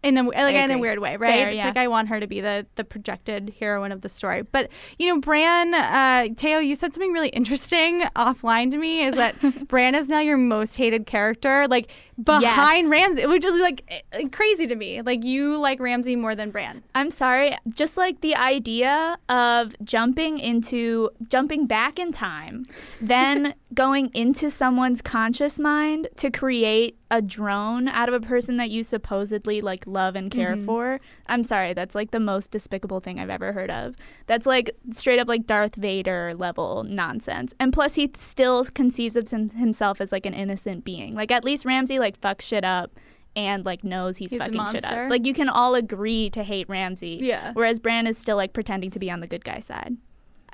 In 0.03 0.15
a 0.15 0.23
like 0.23 0.53
in 0.53 0.69
a 0.69 0.77
weird 0.77 0.99
way, 0.99 1.17
right? 1.17 1.33
Fair, 1.33 1.47
it's 1.49 1.57
yeah. 1.57 1.65
like 1.65 1.75
I 1.75 1.87
want 1.87 2.07
her 2.09 2.19
to 2.19 2.27
be 2.27 2.39
the 2.39 2.67
the 2.75 2.83
projected 2.83 3.55
heroine 3.59 3.91
of 3.91 4.01
the 4.01 4.09
story. 4.09 4.43
But 4.43 4.69
you 4.99 5.07
know, 5.07 5.19
Bran, 5.19 5.73
uh, 5.73 6.27
Teo, 6.37 6.59
you 6.59 6.75
said 6.75 6.93
something 6.93 7.11
really 7.11 7.29
interesting 7.29 8.01
offline 8.15 8.69
to 8.71 8.77
me. 8.77 9.03
Is 9.03 9.15
that 9.15 9.35
Bran 9.67 9.95
is 9.95 10.07
now 10.07 10.19
your 10.19 10.37
most 10.37 10.75
hated 10.75 11.07
character, 11.07 11.67
like 11.67 11.91
behind 12.23 12.85
Yes. 12.85 12.91
Ramsay, 12.91 13.25
which 13.25 13.43
is 13.43 13.59
like 13.59 13.83
eh, 14.13 14.27
crazy 14.31 14.67
to 14.67 14.75
me. 14.75 15.01
Like 15.01 15.23
you 15.23 15.59
like 15.59 15.79
Ramsay 15.79 16.15
more 16.15 16.35
than 16.35 16.51
Bran. 16.51 16.83
I'm 16.93 17.09
sorry, 17.09 17.57
just 17.71 17.97
like 17.97 18.21
the 18.21 18.35
idea 18.35 19.17
of 19.29 19.75
jumping 19.83 20.37
into 20.37 21.09
jumping 21.27 21.65
back 21.65 21.97
in 21.97 22.11
time, 22.11 22.65
then 23.01 23.55
going 23.73 24.09
into 24.13 24.49
someone's 24.49 25.01
conscious 25.01 25.59
mind 25.59 26.07
to 26.17 26.31
create 26.31 26.97
a 27.11 27.21
drone 27.21 27.87
out 27.87 28.09
of 28.09 28.15
a 28.15 28.25
person 28.25 28.57
that 28.57 28.69
you 28.69 28.83
supposedly 28.83 29.61
like 29.61 29.85
love 29.85 30.15
and 30.15 30.31
care 30.31 30.55
mm-hmm. 30.55 30.65
for. 30.65 30.99
I'm 31.27 31.43
sorry, 31.43 31.73
that's 31.73 31.95
like 31.95 32.11
the 32.11 32.19
most 32.19 32.51
despicable 32.51 32.99
thing 32.99 33.19
I've 33.19 33.29
ever 33.29 33.51
heard 33.53 33.71
of. 33.71 33.95
That's 34.25 34.45
like 34.45 34.71
straight 34.91 35.19
up 35.19 35.27
like 35.27 35.45
Darth 35.45 35.75
Vader 35.75 36.33
level 36.35 36.83
nonsense. 36.83 37.53
And 37.59 37.73
plus 37.73 37.95
he 37.95 38.11
still 38.17 38.65
conceives 38.65 39.15
of 39.15 39.29
himself 39.29 40.01
as 40.01 40.11
like 40.11 40.25
an 40.25 40.33
innocent 40.33 40.85
being. 40.85 41.13
Like 41.15 41.31
at 41.31 41.43
least 41.43 41.65
Ramsay 41.65 41.99
like 41.99 42.19
fucks 42.19 42.41
shit 42.41 42.63
up 42.63 42.91
and 43.35 43.65
like 43.65 43.83
knows 43.83 44.17
he's, 44.17 44.31
He's 44.31 44.39
fucking 44.39 44.71
shit 44.71 44.85
up. 44.85 45.09
Like 45.09 45.25
you 45.25 45.33
can 45.33 45.49
all 45.49 45.75
agree 45.75 46.29
to 46.31 46.43
hate 46.43 46.67
Ramsay. 46.69 47.19
Yeah. 47.21 47.51
Whereas 47.53 47.79
Bran 47.79 48.07
is 48.07 48.17
still 48.17 48.37
like 48.37 48.53
pretending 48.53 48.91
to 48.91 48.99
be 48.99 49.11
on 49.11 49.19
the 49.19 49.27
good 49.27 49.45
guy 49.45 49.59
side. 49.59 49.95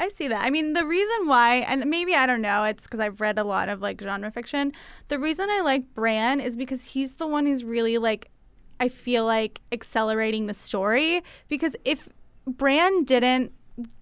I 0.04 0.10
see 0.10 0.28
that. 0.28 0.44
I 0.44 0.50
mean, 0.50 0.74
the 0.74 0.86
reason 0.86 1.28
why, 1.28 1.56
and 1.60 1.86
maybe 1.86 2.14
I 2.14 2.26
don't 2.26 2.42
know, 2.42 2.66
it's 2.66 2.84
because 2.84 3.00
I've 3.00 3.22
read 3.22 3.40
a 3.40 3.44
lot 3.46 3.70
of 3.70 3.82
like 3.82 4.02
genre 4.02 4.30
fiction. 4.32 4.74
The 5.08 5.18
reason 5.18 5.50
I 5.50 5.62
like 5.62 5.94
Bran 5.94 6.42
is 6.42 6.58
because 6.58 6.84
he's 6.84 7.16
the 7.16 7.26
one 7.26 7.46
who's 7.46 7.64
really 7.64 7.98
like, 7.98 8.30
I 8.82 8.90
feel 8.90 9.26
like 9.26 9.62
accelerating 9.72 10.44
the 10.46 10.54
story. 10.54 11.24
Because 11.48 11.78
if 11.86 12.10
Bran 12.46 13.06
didn't 13.06 13.54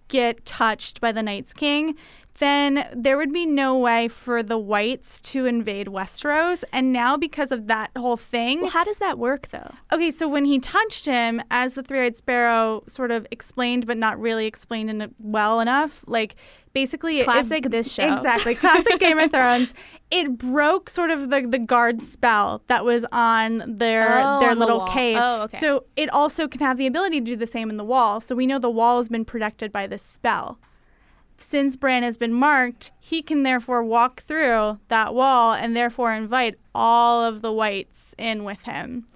get 0.07 0.43
touched 0.43 1.01
by 1.01 1.11
the 1.11 1.21
Night's 1.21 1.53
King, 1.53 1.95
then 2.39 2.87
there 2.95 3.17
would 3.17 3.31
be 3.31 3.45
no 3.45 3.77
way 3.77 4.07
for 4.07 4.41
the 4.41 4.57
whites 4.57 5.19
to 5.21 5.45
invade 5.45 5.87
Westeros. 5.87 6.63
And 6.73 6.91
now, 6.91 7.17
because 7.17 7.51
of 7.51 7.67
that 7.67 7.91
whole 7.97 8.17
thing, 8.17 8.61
Well, 8.61 8.71
how 8.71 8.83
does 8.83 8.97
that 8.99 9.19
work 9.19 9.49
though? 9.49 9.71
Okay, 9.93 10.11
so 10.11 10.27
when 10.27 10.45
he 10.45 10.57
touched 10.59 11.05
him, 11.05 11.41
as 11.51 11.73
the 11.75 11.83
three-eyed 11.83 12.17
sparrow 12.17 12.83
sort 12.87 13.11
of 13.11 13.27
explained, 13.31 13.85
but 13.85 13.97
not 13.97 14.19
really 14.19 14.47
explained 14.47 14.89
in 14.89 15.01
it 15.01 15.11
well 15.19 15.59
enough, 15.59 16.03
like 16.07 16.35
basically 16.73 17.21
Classic 17.23 17.65
it, 17.65 17.69
this 17.69 17.91
show. 17.91 18.13
exactly 18.13 18.55
classic 18.55 18.99
Game 18.99 19.19
of 19.19 19.31
Thrones. 19.31 19.73
It 20.13 20.37
broke 20.37 20.89
sort 20.89 21.09
of 21.09 21.29
the 21.29 21.39
the 21.47 21.57
guard 21.57 22.03
spell 22.03 22.63
that 22.67 22.83
was 22.83 23.05
on 23.13 23.63
their 23.65 24.19
Oh, 24.21 24.41
their 24.41 24.49
on 24.51 24.59
little 24.59 24.79
wall. 24.79 24.87
cave. 24.89 25.17
Oh, 25.21 25.43
okay. 25.43 25.57
So 25.57 25.85
it 25.95 26.09
also 26.09 26.49
can 26.49 26.59
have 26.59 26.75
the 26.75 26.85
ability 26.85 27.21
to 27.21 27.25
do 27.25 27.35
the 27.37 27.47
same 27.47 27.69
in 27.69 27.77
the 27.77 27.85
wall. 27.85 28.19
So 28.19 28.35
we 28.35 28.45
know 28.45 28.59
the 28.59 28.69
wall 28.69 28.97
has 28.97 29.07
been 29.07 29.23
protected 29.23 29.71
by 29.71 29.87
this 29.87 30.03
spell. 30.03 30.59
Since 31.41 31.75
Bran 31.75 32.03
has 32.03 32.17
been 32.17 32.33
marked, 32.33 32.91
he 32.99 33.21
can 33.21 33.43
therefore 33.43 33.83
walk 33.83 34.21
through 34.21 34.79
that 34.89 35.13
wall 35.13 35.53
and 35.53 35.75
therefore 35.75 36.13
invite 36.13 36.57
all 36.73 37.23
of 37.23 37.41
the 37.41 37.51
whites 37.51 38.13
in 38.17 38.43
with 38.43 38.61
him, 38.63 39.07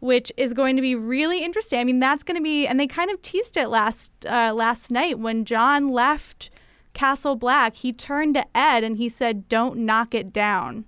which 0.00 0.32
is 0.36 0.54
going 0.54 0.76
to 0.76 0.82
be 0.82 0.94
really 0.94 1.42
interesting. 1.42 1.80
I 1.80 1.84
mean, 1.84 1.98
that's 1.98 2.22
going 2.22 2.36
to 2.36 2.42
be, 2.42 2.66
and 2.66 2.78
they 2.78 2.86
kind 2.86 3.10
of 3.10 3.20
teased 3.20 3.56
it 3.56 3.68
last 3.68 4.10
uh, 4.26 4.52
last 4.54 4.90
night 4.90 5.18
when 5.18 5.44
Jon 5.44 5.88
left 5.88 6.50
Castle 6.94 7.36
Black. 7.36 7.76
He 7.76 7.92
turned 7.92 8.34
to 8.34 8.46
Ed 8.56 8.84
and 8.84 8.96
he 8.96 9.08
said, 9.08 9.48
"Don't 9.48 9.78
knock 9.78 10.14
it 10.14 10.32
down." 10.32 10.84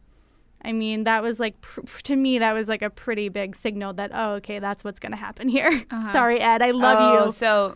I 0.65 0.73
mean, 0.73 1.05
that 1.05 1.23
was 1.23 1.39
like 1.41 1.61
pr- 1.61 1.83
to 2.05 2.17
me 2.17 2.39
that 2.39 2.55
was 2.55 2.69
like 2.69 2.83
a 2.83 2.89
pretty 2.89 3.29
big 3.29 3.55
signal 3.57 3.93
that 3.95 4.11
oh, 4.15 4.35
okay, 4.35 4.61
that's 4.61 4.85
what's 4.85 5.01
going 5.01 5.13
to 5.13 5.19
happen 5.19 5.49
here. 5.49 5.85
Sorry, 6.13 6.41
Ed, 6.41 6.63
I 6.63 6.71
love 6.71 6.99
oh, 7.01 7.27
you. 7.27 7.33
so 7.33 7.75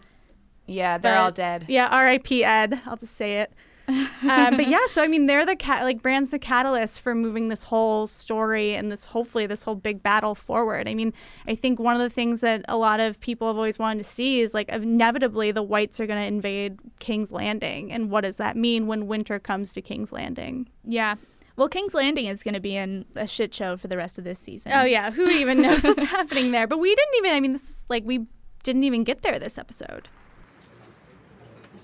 yeah, 0.69 0.99
they're 0.99 1.15
But- 1.15 1.21
all 1.21 1.33
dead. 1.33 1.65
Yeah, 1.69 1.89
R.I.P. 1.91 2.45
Ed. 2.45 2.81
I'll 2.87 2.97
just 2.97 3.17
say 3.17 3.41
it. 3.41 3.53
um, 3.89 4.57
but 4.59 4.69
yeah, 4.69 4.87
so 4.93 5.03
I 5.03 5.09
mean, 5.09 5.25
they're 5.25 5.47
the 5.47 5.57
cat 5.57 5.83
like 5.83 6.03
Bran's 6.03 6.29
the 6.31 6.39
catalyst 6.39 7.01
for 7.01 7.15
moving 7.15 7.49
this 7.49 7.63
whole 7.63 8.07
story 8.07 8.75
and 8.75 8.93
this 8.93 9.07
hopefully 9.07 9.47
this 9.47 9.65
whole 9.65 9.77
big 9.77 10.03
battle 10.03 10.35
forward. 10.35 10.87
I 10.87 10.95
mean, 10.95 11.15
I 11.47 11.55
think 11.55 11.79
one 11.81 11.95
of 11.97 12.01
the 12.03 12.11
things 12.11 12.41
that 12.43 12.67
a 12.69 12.77
lot 12.77 13.01
of 13.01 13.19
people 13.21 13.47
have 13.49 13.57
always 13.57 13.79
wanted 13.79 14.03
to 14.03 14.05
see 14.05 14.41
is 14.41 14.53
like 14.53 14.69
inevitably 14.69 15.53
the 15.53 15.63
whites 15.63 15.99
are 16.01 16.07
going 16.07 16.21
to 16.21 16.27
invade 16.27 16.79
King's 16.99 17.33
Landing, 17.33 17.91
and 17.91 18.11
what 18.11 18.25
does 18.25 18.37
that 18.37 18.57
mean 18.59 18.89
when 18.89 19.07
winter 19.07 19.39
comes 19.39 19.73
to 19.73 19.81
King's 19.81 20.13
Landing? 20.13 20.69
Yeah. 20.85 21.15
Well, 21.57 21.71
King's 21.71 21.95
Landing 21.95 22.27
is 22.27 22.43
going 22.43 22.55
to 22.55 22.61
be 22.61 22.77
in 22.77 23.07
a 23.17 23.27
shit 23.27 23.55
show 23.55 23.79
for 23.79 23.89
the 23.89 23.97
rest 23.97 24.19
of 24.19 24.25
this 24.25 24.39
season. 24.39 24.71
Oh 24.75 24.85
yeah, 24.85 25.11
who 25.11 25.27
even 25.31 25.63
knows 25.63 25.83
what's 25.83 26.03
happening 26.05 26.51
there? 26.51 26.67
But 26.67 26.79
we 26.79 26.95
didn't 26.95 27.15
even. 27.17 27.33
I 27.35 27.41
mean, 27.41 27.53
this 27.53 27.71
is 27.71 27.85
like 27.89 28.03
we 28.05 28.27
didn't 28.65 28.85
even 28.85 29.03
get 29.03 29.23
there 29.23 29.39
this 29.39 29.57
episode. 29.57 30.09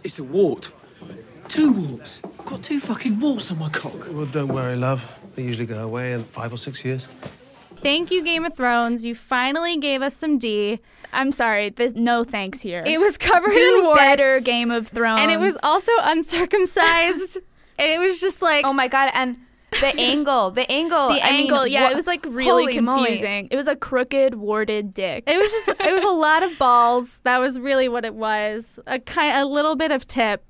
It's 0.04 0.18
a 0.18 0.25
wart. 0.25 0.70
Two 1.49 1.73
warts. 1.73 2.20
I've 2.25 2.44
got 2.46 2.62
two 2.62 2.80
fucking 2.80 3.18
warts 3.20 3.50
on 3.50 3.58
my 3.58 3.68
cock. 3.70 3.94
Well, 4.11 4.26
don't 4.26 4.49
worry, 4.49 4.76
love. 4.76 5.18
They 5.34 5.42
usually 5.42 5.66
go 5.66 5.82
away 5.82 6.12
in 6.12 6.25
five 6.25 6.52
or 6.52 6.56
six 6.58 6.84
years. 6.84 7.06
Thank 7.76 8.11
you, 8.11 8.23
Game 8.25 8.44
of 8.44 8.54
Thrones. 8.54 9.04
You 9.04 9.14
finally 9.14 9.76
gave 9.76 10.00
us 10.00 10.16
some 10.16 10.38
D. 10.38 10.80
I'm 11.12 11.32
sorry. 11.32 11.70
There's 11.70 11.94
no 11.94 12.25
thanks 12.25 12.61
here. 12.61 12.82
It 12.87 12.99
was 12.99 13.18
covered 13.18 13.56
in 13.56 13.82
warts. 13.84 14.00
better, 14.00 14.40
Game 14.40 14.70
of 14.70 14.88
Thrones. 14.88 15.20
and 15.20 15.30
it 15.30 15.38
was 15.38 15.56
also 15.62 15.92
uncircumcised. 16.02 17.37
and 17.78 17.90
it 17.90 17.99
was 17.99 18.20
just 18.20 18.40
like, 18.42 18.64
Oh 18.64 18.73
my 18.73 18.88
god, 18.88 19.11
and 19.14 19.37
the 19.81 19.95
angle, 19.99 20.50
the 20.50 20.71
angle, 20.71 21.09
the 21.09 21.23
I 21.25 21.33
mean, 21.33 21.40
angle. 21.43 21.66
yeah, 21.66 21.85
wha- 21.85 21.90
it 21.90 21.97
was 21.97 22.07
like 22.07 22.25
really 22.26 22.45
holy 22.75 22.81
moly. 22.81 23.07
confusing. 23.07 23.49
It 23.50 23.57
was 23.57 23.69
a 23.69 23.76
crooked, 23.76 24.35
warted 24.35 24.95
dick. 24.95 25.25
it 25.26 25.38
was 25.38 25.50
just, 25.50 25.69
it 25.69 25.93
was 25.93 26.02
a 26.04 26.07
lot 26.16 26.43
of 26.43 26.57
balls. 26.59 27.21
That 27.25 27.38
was 27.38 27.59
really 27.61 27.88
what 27.88 28.04
it 28.04 28.14
was. 28.14 28.78
A 28.87 28.99
kind, 28.99 29.37
a 29.43 29.47
little 29.47 29.76
bit 29.76 29.90
of 29.93 30.07
tip. 30.07 30.45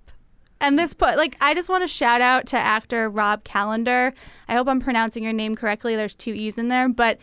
And 0.61 0.79
this 0.79 0.95
put, 0.95 1.17
like, 1.17 1.37
I 1.41 1.53
just 1.53 1.69
want 1.69 1.83
to 1.83 1.89
shout 1.89 2.21
out 2.23 2.47
to 2.47 2.57
actor 2.57 3.11
Rob 3.11 3.45
Callender. 3.45 4.15
I 4.49 4.55
hope 4.55 4.67
I'm 4.69 4.81
pronouncing 4.81 5.23
your 5.23 5.33
name 5.33 5.57
correctly. 5.57 5.95
There's 5.97 6.15
two 6.15 6.33
E's 6.33 6.57
in 6.59 6.69
there, 6.69 6.89
but 6.89 7.19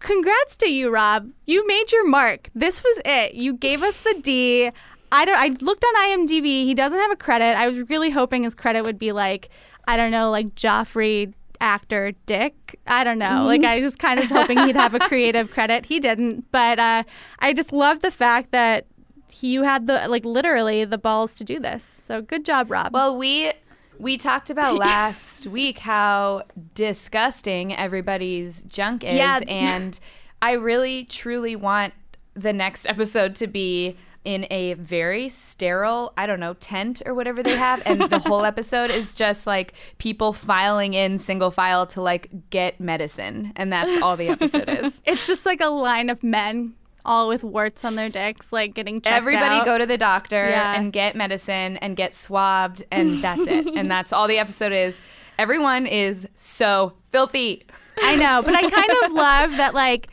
congrats 0.00 0.56
to 0.56 0.68
you, 0.70 0.90
Rob. 0.90 1.30
You 1.46 1.66
made 1.66 1.90
your 1.92 2.06
mark. 2.06 2.50
This 2.54 2.82
was 2.82 3.00
it. 3.04 3.34
You 3.34 3.54
gave 3.54 3.82
us 3.82 4.02
the 4.02 4.18
D. 4.22 4.70
I 5.10 5.24
don't. 5.24 5.38
I 5.38 5.56
looked 5.64 5.84
on 5.84 5.94
IMDb. 6.26 6.64
He 6.64 6.74
doesn't 6.74 6.98
have 6.98 7.10
a 7.10 7.16
credit. 7.16 7.56
I 7.58 7.66
was 7.68 7.88
really 7.88 8.10
hoping 8.10 8.42
his 8.42 8.54
credit 8.54 8.82
would 8.82 8.98
be 8.98 9.12
like, 9.12 9.48
I 9.88 9.96
don't 9.96 10.10
know, 10.12 10.30
like 10.30 10.54
Joffrey 10.54 11.32
actor 11.60 12.12
Dick. 12.26 12.78
I 12.86 13.02
don't 13.02 13.18
know. 13.18 13.44
Like 13.44 13.64
I 13.64 13.80
was 13.80 13.96
kind 13.96 14.20
of 14.20 14.26
hoping 14.26 14.58
he'd 14.58 14.76
have 14.76 14.94
a 14.94 15.00
creative 15.00 15.50
credit. 15.50 15.86
He 15.86 15.98
didn't. 15.98 16.44
But 16.52 16.78
uh, 16.78 17.02
I 17.40 17.52
just 17.52 17.72
love 17.72 18.00
the 18.00 18.10
fact 18.12 18.52
that 18.52 18.86
he, 19.28 19.48
you 19.52 19.62
had 19.64 19.86
the 19.88 20.06
like 20.08 20.24
literally 20.24 20.84
the 20.84 20.98
balls 20.98 21.34
to 21.36 21.44
do 21.44 21.58
this. 21.58 21.82
So 21.82 22.22
good 22.22 22.44
job, 22.44 22.70
Rob. 22.70 22.92
Well, 22.92 23.16
we 23.18 23.50
we 23.98 24.16
talked 24.16 24.50
about 24.50 24.76
last 24.88 25.46
week 25.48 25.78
how 25.78 26.44
disgusting 26.74 27.74
everybody's 27.74 28.62
junk 28.62 29.04
is, 29.04 29.14
Yeah. 29.14 29.40
and 29.48 29.98
I 30.40 30.52
really 30.52 31.04
truly 31.04 31.56
want 31.56 31.94
the 32.34 32.52
next 32.52 32.86
episode 32.86 33.34
to 33.36 33.46
be 33.48 33.96
in 34.28 34.46
a 34.50 34.74
very 34.74 35.30
sterile, 35.30 36.12
I 36.18 36.26
don't 36.26 36.38
know, 36.38 36.52
tent 36.52 37.00
or 37.06 37.14
whatever 37.14 37.42
they 37.42 37.56
have, 37.56 37.80
and 37.86 38.02
the 38.02 38.18
whole 38.18 38.44
episode 38.52 38.90
is 38.90 39.14
just 39.14 39.46
like 39.46 39.72
people 39.96 40.34
filing 40.34 40.92
in 40.92 41.16
single 41.16 41.50
file 41.50 41.86
to 41.86 42.02
like 42.02 42.28
get 42.50 42.78
medicine, 42.78 43.54
and 43.56 43.72
that's 43.72 44.02
all 44.02 44.18
the 44.18 44.28
episode 44.28 44.68
is. 44.68 45.00
it's 45.06 45.26
just 45.26 45.46
like 45.46 45.62
a 45.62 45.68
line 45.68 46.10
of 46.10 46.22
men 46.22 46.74
all 47.06 47.26
with 47.26 47.42
warts 47.42 47.86
on 47.86 47.94
their 47.94 48.10
dicks, 48.10 48.52
like 48.52 48.74
getting 48.74 49.00
checked 49.00 49.16
Everybody 49.16 49.54
out. 49.60 49.64
go 49.64 49.78
to 49.78 49.86
the 49.86 49.96
doctor 49.96 50.50
Yeah. 50.50 50.78
and 50.78 50.92
get 50.92 51.16
medicine 51.16 51.78
and 51.78 51.96
get 51.96 52.12
swabbed, 52.12 52.84
and 52.92 53.22
that's 53.22 53.46
it. 53.46 53.66
and 53.66 53.90
that's 53.94 54.12
all 54.12 54.28
the 54.28 54.36
episode 54.38 54.72
is. 54.72 55.00
Everyone 55.38 55.86
is 55.86 56.28
so 56.36 56.92
filthy. 57.12 57.64
I 58.02 58.14
know, 58.16 58.42
but 58.44 58.54
I 58.54 58.68
kind 58.68 58.90
of 59.04 59.12
love 59.12 59.56
that 59.56 59.72
like 59.72 60.08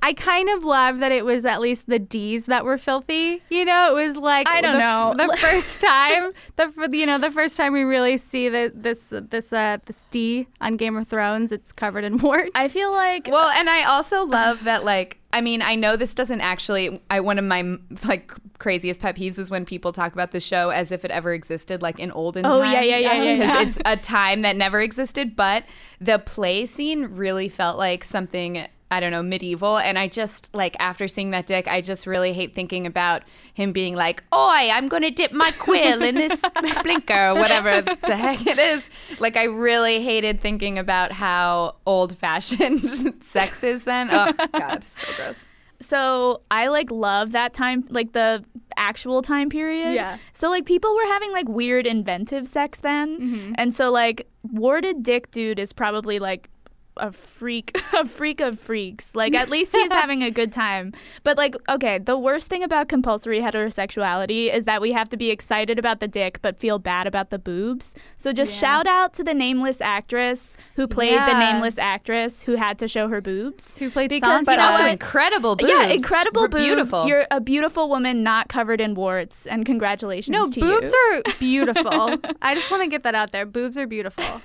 I 0.00 0.12
kind 0.12 0.48
of 0.50 0.62
love 0.64 1.00
that 1.00 1.10
it 1.10 1.24
was 1.24 1.44
at 1.44 1.60
least 1.60 1.88
the 1.88 1.98
D's 1.98 2.44
that 2.44 2.64
were 2.64 2.78
filthy. 2.78 3.42
You 3.50 3.64
know, 3.64 3.90
it 3.96 4.06
was 4.06 4.16
like 4.16 4.48
I 4.48 4.60
don't 4.60 4.74
the, 4.74 4.78
know. 4.78 5.14
the 5.16 5.36
first 5.40 5.80
time 5.80 6.32
the 6.56 6.88
you 6.96 7.04
know 7.04 7.18
the 7.18 7.30
first 7.32 7.56
time 7.56 7.72
we 7.72 7.82
really 7.82 8.16
see 8.16 8.48
the, 8.48 8.72
this 8.74 9.00
this 9.10 9.52
uh 9.52 9.78
this 9.86 10.04
D 10.10 10.46
on 10.60 10.76
Game 10.76 10.96
of 10.96 11.08
Thrones. 11.08 11.50
It's 11.52 11.72
covered 11.72 12.04
in 12.04 12.18
warts. 12.22 12.50
I 12.54 12.68
feel 12.68 12.92
like 12.92 13.28
Well, 13.30 13.48
and 13.50 13.68
I 13.68 13.84
also 13.84 14.24
love 14.24 14.64
that, 14.64 14.84
like, 14.84 15.18
I 15.32 15.40
mean, 15.40 15.62
I 15.62 15.74
know 15.74 15.96
this 15.96 16.14
doesn't 16.14 16.40
actually. 16.40 17.02
I 17.10 17.18
one 17.20 17.38
of 17.38 17.44
my 17.44 17.76
like 18.06 18.32
craziest 18.58 19.00
pet 19.00 19.16
peeves 19.16 19.38
is 19.38 19.50
when 19.50 19.64
people 19.64 19.92
talk 19.92 20.12
about 20.12 20.30
the 20.30 20.40
show 20.40 20.70
as 20.70 20.90
if 20.92 21.04
it 21.04 21.10
ever 21.10 21.32
existed, 21.32 21.82
like 21.82 21.98
in 21.98 22.12
olden 22.12 22.46
Oh, 22.46 22.60
times. 22.60 22.72
yeah, 22.72 22.80
yeah, 22.82 22.96
yeah, 22.98 23.22
yeah, 23.22 23.32
Because 23.34 23.48
yeah. 23.54 23.62
it's 23.68 23.78
a 23.84 23.96
time 23.96 24.42
that 24.42 24.56
never 24.56 24.80
existed. 24.80 25.34
But 25.34 25.64
the 26.00 26.18
play 26.20 26.66
scene 26.66 27.04
really 27.16 27.48
felt 27.48 27.78
like 27.78 28.04
something. 28.04 28.66
I 28.90 29.00
don't 29.00 29.10
know, 29.10 29.22
medieval. 29.22 29.78
And 29.78 29.98
I 29.98 30.08
just, 30.08 30.54
like, 30.54 30.76
after 30.80 31.08
seeing 31.08 31.30
that 31.32 31.46
dick, 31.46 31.68
I 31.68 31.80
just 31.80 32.06
really 32.06 32.32
hate 32.32 32.54
thinking 32.54 32.86
about 32.86 33.22
him 33.54 33.72
being 33.72 33.94
like, 33.94 34.22
Oi, 34.32 34.70
I'm 34.70 34.88
going 34.88 35.02
to 35.02 35.10
dip 35.10 35.32
my 35.32 35.50
quill 35.52 36.02
in 36.02 36.14
this 36.14 36.42
blinker, 36.82 37.28
or 37.30 37.34
whatever 37.34 37.82
the 37.82 38.16
heck 38.16 38.46
it 38.46 38.58
is. 38.58 38.88
Like, 39.18 39.36
I 39.36 39.44
really 39.44 40.02
hated 40.02 40.40
thinking 40.40 40.78
about 40.78 41.12
how 41.12 41.76
old 41.86 42.16
fashioned 42.16 43.22
sex 43.22 43.62
is 43.62 43.84
then. 43.84 44.08
Oh, 44.10 44.32
God, 44.52 44.84
so 44.84 45.06
gross. 45.16 45.44
so 45.80 46.40
I 46.50 46.68
like 46.68 46.90
love 46.90 47.32
that 47.32 47.52
time, 47.54 47.84
like 47.90 48.12
the 48.12 48.44
actual 48.78 49.20
time 49.22 49.50
period. 49.50 49.94
Yeah. 49.94 50.18
So 50.32 50.48
like 50.48 50.64
people 50.64 50.94
were 50.94 51.06
having 51.06 51.32
like 51.32 51.48
weird 51.48 51.86
inventive 51.86 52.48
sex 52.48 52.80
then, 52.80 53.20
mm-hmm. 53.20 53.52
and 53.56 53.74
so 53.74 53.90
like 53.90 54.26
warted 54.42 55.02
dick 55.02 55.30
dude 55.30 55.58
is 55.58 55.72
probably 55.72 56.18
like 56.18 56.48
a 56.98 57.12
freak, 57.12 57.80
a 57.94 58.06
freak 58.06 58.40
of 58.40 58.58
freaks. 58.58 59.14
Like 59.14 59.34
at 59.34 59.48
least 59.48 59.74
he's 59.74 59.92
having 60.02 60.22
a 60.22 60.30
good 60.30 60.52
time. 60.52 60.92
But 61.24 61.36
like, 61.36 61.56
okay, 61.68 61.98
the 61.98 62.18
worst 62.18 62.48
thing 62.48 62.62
about 62.62 62.88
compulsory 62.88 63.40
heterosexuality 63.40 64.52
is 64.52 64.64
that 64.64 64.80
we 64.80 64.92
have 64.92 65.08
to 65.10 65.16
be 65.16 65.30
excited 65.30 65.78
about 65.78 66.00
the 66.00 66.08
dick 66.08 66.40
but 66.42 66.58
feel 66.58 66.78
bad 66.78 67.06
about 67.06 67.30
the 67.30 67.38
boobs. 67.38 67.94
So 68.16 68.32
just 68.32 68.54
shout 68.54 68.86
out 68.86 69.12
to 69.14 69.24
the 69.24 69.34
nameless 69.34 69.80
actress 69.80 70.56
who 70.74 70.86
played 70.86 71.18
the 71.18 71.38
nameless 71.38 71.78
actress 71.78 72.42
who 72.42 72.56
had 72.56 72.78
to 72.78 72.88
show 72.88 73.08
her 73.08 73.20
boobs. 73.20 73.78
Who 73.78 73.90
played 73.90 74.10
Because. 74.10 74.46
But 74.46 74.56
know 74.56 74.68
also 74.72 74.86
incredible 74.86 75.56
boobs. 75.56 75.70
Yeah, 75.70 75.86
incredible 75.86 76.42
We're 76.42 76.48
boobs. 76.48 76.64
Beautiful. 76.64 77.06
You're 77.06 77.26
a 77.30 77.40
beautiful 77.40 77.88
woman, 77.88 78.22
not 78.22 78.48
covered 78.48 78.80
in 78.80 78.94
warts, 78.94 79.46
and 79.46 79.64
congratulations 79.64 80.32
no, 80.32 80.48
boobs 80.48 80.92
you. 80.92 81.22
are 81.26 81.32
beautiful. 81.38 82.18
I 82.42 82.54
just 82.54 82.70
want 82.70 82.82
to 82.82 82.88
get 82.88 83.02
that 83.04 83.14
out 83.14 83.32
there. 83.32 83.46
Boobs 83.46 83.78
are 83.78 83.86
beautiful. 83.86 84.42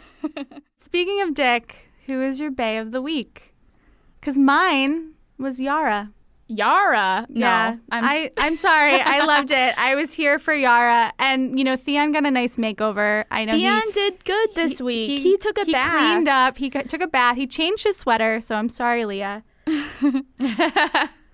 Speaking 0.81 1.21
of 1.21 1.33
dick, 1.33 1.89
who 2.05 2.21
is 2.21 2.39
your 2.39 2.51
bay 2.51 2.77
of 2.77 2.91
the 2.91 3.01
week? 3.01 3.53
Because 4.19 4.37
mine 4.37 5.13
was 5.37 5.59
Yara. 5.59 6.11
Yara. 6.47 7.25
No, 7.29 7.39
yeah, 7.39 7.77
I'm, 7.91 8.03
I, 8.03 8.31
I'm 8.37 8.57
sorry. 8.57 8.99
I 8.99 9.25
loved 9.25 9.51
it. 9.51 9.73
I 9.77 9.95
was 9.95 10.13
here 10.13 10.37
for 10.39 10.53
Yara, 10.53 11.11
and 11.19 11.57
you 11.57 11.63
know, 11.63 11.75
Theon 11.75 12.11
got 12.11 12.25
a 12.25 12.31
nice 12.31 12.57
makeover. 12.57 13.25
I 13.31 13.45
know 13.45 13.53
Theon 13.53 13.81
he, 13.85 13.91
did 13.91 14.25
good 14.25 14.49
this 14.55 14.81
week. 14.81 15.21
He, 15.21 15.37
took 15.37 15.57
a 15.57 15.65
he 15.65 15.71
bath. 15.71 15.93
He 15.93 15.99
cleaned 15.99 16.27
up. 16.27 16.57
He 16.57 16.69
took 16.69 17.01
a 17.01 17.07
bath. 17.07 17.37
He 17.37 17.47
changed 17.47 17.83
his 17.83 17.97
sweater. 17.97 18.41
So 18.41 18.55
I'm 18.55 18.69
sorry, 18.69 19.05
Leah. 19.05 19.43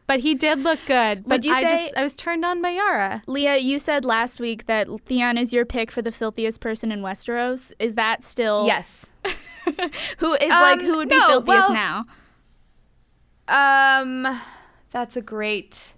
but 0.08 0.20
he 0.20 0.36
did 0.36 0.60
look 0.60 0.80
good. 0.86 1.24
But 1.26 1.46
I 1.46 1.62
say? 1.62 1.70
just 1.70 1.98
I 1.98 2.04
was 2.04 2.14
turned 2.14 2.46
on 2.46 2.62
by 2.62 2.72
Yara. 2.72 3.24
Leah, 3.28 3.58
you 3.58 3.80
said 3.80 4.06
last 4.06 4.40
week 4.40 4.68
that 4.68 4.88
Theon 5.06 5.38
is 5.38 5.52
your 5.52 5.66
pick 5.66 5.92
for 5.92 6.02
the 6.02 6.12
filthiest 6.12 6.62
person 6.62 6.92
in 6.92 7.02
Westeros. 7.02 7.74
Is 7.80 7.96
that 7.96 8.24
still 8.24 8.68
yes. 8.68 9.08
Who 10.20 10.34
is 10.36 10.50
like 10.50 10.80
Um, 10.80 10.86
who 10.86 10.98
would 10.98 11.10
be 11.10 11.18
no, 11.18 11.28
filthiest 11.28 11.70
well- 11.70 11.74
now? 11.74 12.06
Um, 13.48 14.42
that's 14.92 15.16
a 15.18 15.22
great 15.22 15.94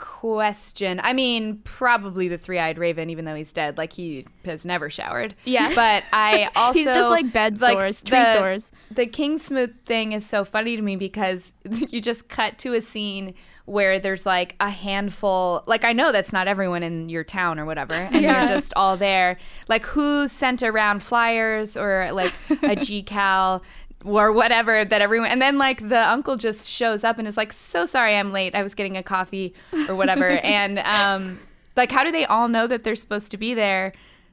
question. 0.00 0.98
I 1.02 1.12
mean, 1.12 1.60
probably 1.64 2.26
the 2.26 2.38
three-eyed 2.38 2.78
raven, 2.78 3.10
even 3.10 3.24
though 3.26 3.34
he's 3.34 3.52
dead. 3.52 3.78
Like 3.78 3.92
he 3.92 4.26
has 4.44 4.64
never 4.64 4.90
showered. 4.90 5.34
Yeah. 5.44 5.72
But 5.74 6.02
I 6.12 6.50
also 6.56 6.78
He's 6.78 6.86
just 6.88 7.10
like 7.10 7.32
bed 7.32 7.58
sores, 7.58 8.00
tree 8.02 8.18
the, 8.18 8.32
sores. 8.34 8.70
The 8.90 9.06
Kingsmoot 9.06 9.78
thing 9.84 10.12
is 10.12 10.26
so 10.26 10.44
funny 10.44 10.74
to 10.76 10.82
me 10.82 10.96
because 10.96 11.52
you 11.64 12.00
just 12.00 12.28
cut 12.28 12.58
to 12.58 12.74
a 12.74 12.80
scene 12.80 13.34
where 13.66 14.00
there's 14.00 14.26
like 14.26 14.56
a 14.58 14.68
handful. 14.70 15.62
Like 15.66 15.84
I 15.84 15.92
know 15.92 16.10
that's 16.10 16.32
not 16.32 16.48
everyone 16.48 16.82
in 16.82 17.08
your 17.08 17.22
town 17.22 17.60
or 17.60 17.64
whatever, 17.64 17.94
and 17.94 18.20
Yeah. 18.22 18.40
you're 18.40 18.48
just 18.58 18.72
all 18.74 18.96
there. 18.96 19.38
Like 19.68 19.84
who 19.86 20.26
sent 20.26 20.62
around 20.62 21.04
flyers 21.04 21.76
or 21.76 22.10
like 22.12 22.32
a 22.50 22.74
GCal 22.74 23.60
or 24.04 24.32
whatever 24.32 24.84
that 24.84 25.02
everyone 25.02 25.28
and 25.28 25.42
then 25.42 25.58
like 25.58 25.88
the 25.88 26.08
uncle 26.08 26.36
just 26.36 26.70
shows 26.70 27.04
up 27.04 27.18
and 27.18 27.28
is 27.28 27.36
like 27.36 27.52
so 27.52 27.84
sorry 27.84 28.16
i'm 28.16 28.32
late. 28.32 28.54
I 28.54 28.62
was 28.62 28.74
getting 28.74 28.96
a 28.96 29.02
coffee 29.02 29.54
or 29.88 29.94
whatever. 29.96 30.28
And 30.42 30.78
um 30.80 31.38
like 31.76 31.92
how 31.92 32.04
do 32.04 32.10
they 32.10 32.24
all 32.24 32.48
know 32.48 32.66
that 32.66 32.82
they're 32.84 32.96
supposed 32.96 33.30
to 33.32 33.36
be 33.36 33.54
there? 33.54 33.92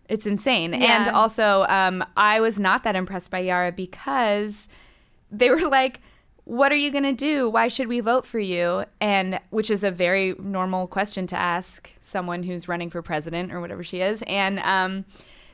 It's 0.10 0.26
insane. 0.26 0.74
And 0.74 1.08
also 1.10 1.66
um 1.70 2.04
i 2.16 2.40
was 2.40 2.60
not 2.60 2.84
that 2.84 2.96
impressed 2.96 3.30
by 3.30 3.40
yara 3.40 3.72
because 3.72 4.68
they 5.32 5.50
were 5.50 5.68
like 5.68 6.00
what 6.46 6.72
are 6.72 6.76
you 6.76 6.92
going 6.92 7.04
to 7.04 7.12
do? 7.12 7.50
Why 7.50 7.68
should 7.68 7.90
we 7.90 8.00
vote 8.00 8.26
for 8.26 8.40
you? 8.40 8.86
And 9.02 9.38
which 9.50 9.70
is 9.70 9.84
a 9.84 9.92
very 9.92 10.34
normal 10.40 10.88
question 10.88 11.28
to 11.28 11.36
ask 11.36 11.92
someone 12.00 12.42
who's 12.42 12.70
running 12.70 12.90
for 12.90 13.02
president 13.02 13.52
or 13.52 13.60
whatever 13.60 13.84
she 13.84 14.00
is. 14.00 14.24
And 14.28 14.60
um 14.60 15.04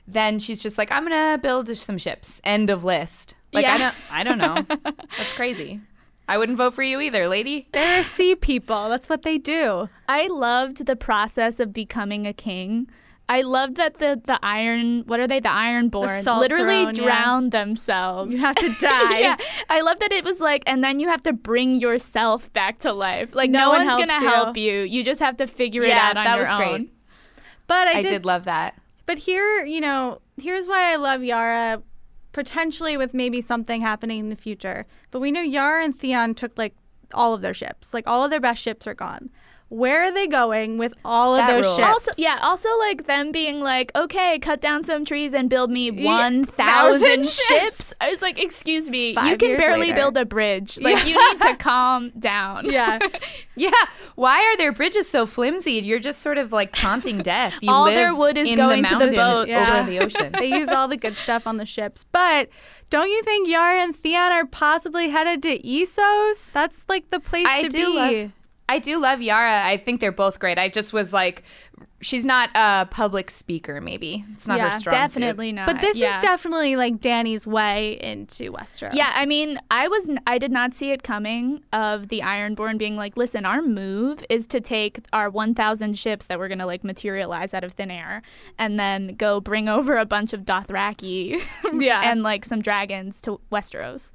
then 0.07 0.39
she's 0.39 0.61
just 0.61 0.77
like 0.77 0.91
i'm 0.91 1.07
going 1.07 1.33
to 1.33 1.37
build 1.41 1.75
some 1.75 1.97
ships 1.97 2.41
end 2.43 2.69
of 2.69 2.83
list 2.83 3.35
like 3.53 3.65
i 3.65 3.77
Yeah. 3.77 3.77
don't 3.77 3.95
i 4.11 4.23
don't 4.23 4.37
know 4.37 4.65
that's 5.17 5.33
crazy 5.33 5.79
i 6.27 6.37
wouldn't 6.37 6.57
vote 6.57 6.73
for 6.73 6.83
you 6.83 6.99
either 7.01 7.27
lady 7.27 7.67
They're 7.73 8.03
sea 8.03 8.35
people. 8.35 8.89
That's 8.89 9.09
what 9.09 9.23
they 9.23 9.37
do. 9.37 9.89
I 10.07 10.27
loved 10.27 10.85
the 10.85 10.95
process 10.95 11.59
of 11.59 11.73
becoming 11.73 12.25
a 12.25 12.31
king. 12.33 12.87
I 13.27 13.41
loved 13.41 13.75
that 13.77 13.99
the 13.99 14.21
the 14.25 14.39
iron 14.43 15.03
what 15.05 15.19
are 15.19 15.27
they 15.27 15.39
the 15.41 15.49
ironborn 15.49 16.23
salt 16.23 16.39
literally 16.39 16.83
throne, 16.93 16.95
yeah. 17.07 17.41
themselves. 17.49 18.31
You 18.31 18.37
have 18.39 18.55
to 18.55 18.69
die. 18.79 19.19
yeah, 19.19 19.37
I 19.69 19.81
love 19.81 19.99
that 19.99 20.11
it 20.13 20.23
was 20.23 20.39
like, 20.39 20.63
and 20.65 20.81
then 20.83 20.99
you 20.99 21.07
have 21.09 21.21
to 21.23 21.33
bring 21.33 21.79
yourself 21.81 22.51
back 22.53 22.79
to 22.79 22.93
life. 22.93 23.33
Like 23.35 23.49
No 23.49 23.59
no, 23.59 23.69
one 23.69 23.85
one's 23.87 24.05
gonna 24.07 24.19
help 24.29 24.55
you. 24.57 24.81
You 24.81 25.03
just 25.03 25.19
have 25.21 25.37
to 25.37 25.47
figure 25.47 25.83
it 25.83 25.89
Yeah, 25.89 26.09
out 26.09 26.17
on 26.17 26.23
that 26.25 26.35
your 26.35 26.45
was 26.45 26.53
own. 26.53 26.77
great. 26.77 26.93
But 27.67 27.87
I, 27.89 27.91
i 27.97 28.01
did, 28.01 28.09
did 28.09 28.25
love 28.25 28.45
that 28.45 28.75
But 29.05 29.17
here, 29.17 29.65
you 29.65 29.81
know, 29.81 30.19
here's 30.41 30.67
why 30.67 30.91
I 30.91 30.95
love 30.95 31.23
Yara, 31.23 31.81
potentially 32.31 32.97
with 32.97 33.13
maybe 33.13 33.41
something 33.41 33.81
happening 33.81 34.19
in 34.19 34.29
the 34.29 34.35
future. 34.35 34.85
But 35.11 35.19
we 35.19 35.31
know 35.31 35.41
Yara 35.41 35.83
and 35.83 35.97
Theon 35.97 36.35
took 36.35 36.57
like 36.57 36.73
all 37.13 37.33
of 37.33 37.41
their 37.41 37.53
ships. 37.53 37.93
Like 37.93 38.07
all 38.07 38.23
of 38.23 38.31
their 38.31 38.39
best 38.39 38.61
ships 38.61 38.87
are 38.87 38.93
gone. 38.95 39.29
Where 39.69 40.03
are 40.03 40.11
they 40.13 40.27
going 40.27 40.77
with 40.77 40.93
all 41.03 41.33
of 41.35 41.47
That 41.47 41.51
those 41.55 41.65
rules. 41.65 41.77
ships? 41.77 41.87
Also, 41.89 42.11
yeah, 42.17 42.37
also 42.43 42.69
like 42.79 43.07
them 43.07 43.31
being 43.31 43.59
like, 43.59 43.91
okay, 43.95 44.37
cut 44.37 44.61
down 44.61 44.83
some 44.83 45.03
trees 45.03 45.33
and 45.33 45.49
build 45.49 45.71
me 45.71 45.89
Yeah, 45.89 46.05
one 46.05 46.45
thousand 46.45 46.99
thousand 47.01 47.23
ships. 47.23 47.47
ships. 47.47 47.93
I 47.99 48.11
was 48.11 48.21
like, 48.21 48.39
excuse 48.39 48.87
me, 48.89 49.09
you 49.25 49.35
can 49.35 49.57
barely 49.57 49.87
later. 49.87 49.95
build 49.95 50.17
a 50.17 50.25
bridge. 50.25 50.79
Like 50.79 51.07
you 51.07 51.17
need 51.17 51.41
to 51.41 51.55
calm 51.55 52.11
down. 52.19 52.65
yeah. 52.71 52.99
Yeah. 53.55 53.71
Why 54.15 54.39
are 54.41 54.57
their 54.57 54.71
bridges 54.71 55.09
so 55.09 55.25
flimsy? 55.25 55.73
You're 55.73 55.99
just 55.99 56.19
sort 56.19 56.37
of 56.37 56.51
like 56.51 56.73
taunting 56.73 57.19
death. 57.19 57.53
You 57.61 57.71
All 57.71 57.83
live 57.85 57.93
their 57.93 58.15
wood 58.15 58.37
is 58.37 58.49
in 58.49 58.55
going 58.55 58.83
the 58.83 58.89
to 58.89 58.93
the 58.95 58.99
mountains 58.99 59.17
boats. 59.17 59.49
Yeah. 59.49 59.79
over 59.79 59.89
the 59.89 59.99
ocean. 59.99 60.31
they 60.39 60.47
use 60.47 60.69
all 60.69 60.87
the 60.87 60.97
good 60.97 61.15
stuff 61.17 61.45
on 61.45 61.57
the 61.57 61.65
ships. 61.65 62.05
But 62.11 62.49
don't 62.89 63.09
you 63.09 63.21
think 63.23 63.47
Yara 63.47 63.81
and 63.81 63.95
Theon 63.95 64.31
are 64.31 64.45
possibly 64.45 65.09
headed 65.09 65.41
to 65.43 65.59
Essos? 65.61 66.51
That's 66.51 66.83
like 66.89 67.09
the 67.11 67.19
place 67.19 67.47
I 67.47 67.63
to 67.63 67.69
do 67.69 67.85
be. 67.85 67.93
love 68.23 68.31
I 68.69 68.79
do 68.79 68.97
love 68.97 69.21
Yara. 69.21 69.65
I 69.65 69.77
think 69.77 69.99
they're 69.99 70.11
both 70.11 70.39
great. 70.39 70.57
I 70.57 70.69
just 70.69 70.93
was 70.93 71.13
like 71.13 71.43
she's 72.03 72.25
not 72.25 72.49
a 72.55 72.87
public 72.91 73.29
speaker 73.29 73.81
maybe. 73.81 74.25
It's 74.33 74.47
not 74.47 74.57
yeah, 74.57 74.71
her 74.71 74.79
strong 74.79 74.93
suit. 74.93 74.99
definitely 74.99 75.51
not. 75.51 75.67
But 75.67 75.81
this 75.81 75.97
yeah. 75.97 76.17
is 76.17 76.21
definitely 76.21 76.75
like 76.75 76.99
Dany's 77.01 77.47
way 77.47 77.99
into 78.01 78.51
Westeros. 78.51 78.93
Yeah, 78.93 79.11
I 79.15 79.25
mean, 79.25 79.59
I 79.71 79.87
was 79.87 80.09
I 80.27 80.37
did 80.37 80.51
not 80.51 80.73
see 80.73 80.91
it 80.91 81.03
coming 81.03 81.63
of 81.73 82.09
the 82.09 82.19
Ironborn 82.21 82.77
being 82.77 82.95
like, 82.95 83.17
"Listen, 83.17 83.45
our 83.45 83.61
move 83.61 84.23
is 84.29 84.45
to 84.47 84.61
take 84.61 84.99
our 85.13 85.29
1000 85.29 85.97
ships 85.97 86.27
that 86.27 86.39
we're 86.39 86.47
going 86.47 86.59
to 86.59 86.65
like 86.65 86.83
materialize 86.83 87.53
out 87.53 87.63
of 87.63 87.73
thin 87.73 87.91
air 87.91 88.21
and 88.57 88.79
then 88.79 89.15
go 89.15 89.39
bring 89.39 89.67
over 89.69 89.97
a 89.97 90.05
bunch 90.05 90.33
of 90.33 90.41
Dothraki 90.41 91.41
Yeah. 91.79 92.01
and 92.03 92.23
like 92.23 92.45
some 92.45 92.61
dragons 92.61 93.21
to 93.21 93.39
Westeros." 93.51 94.11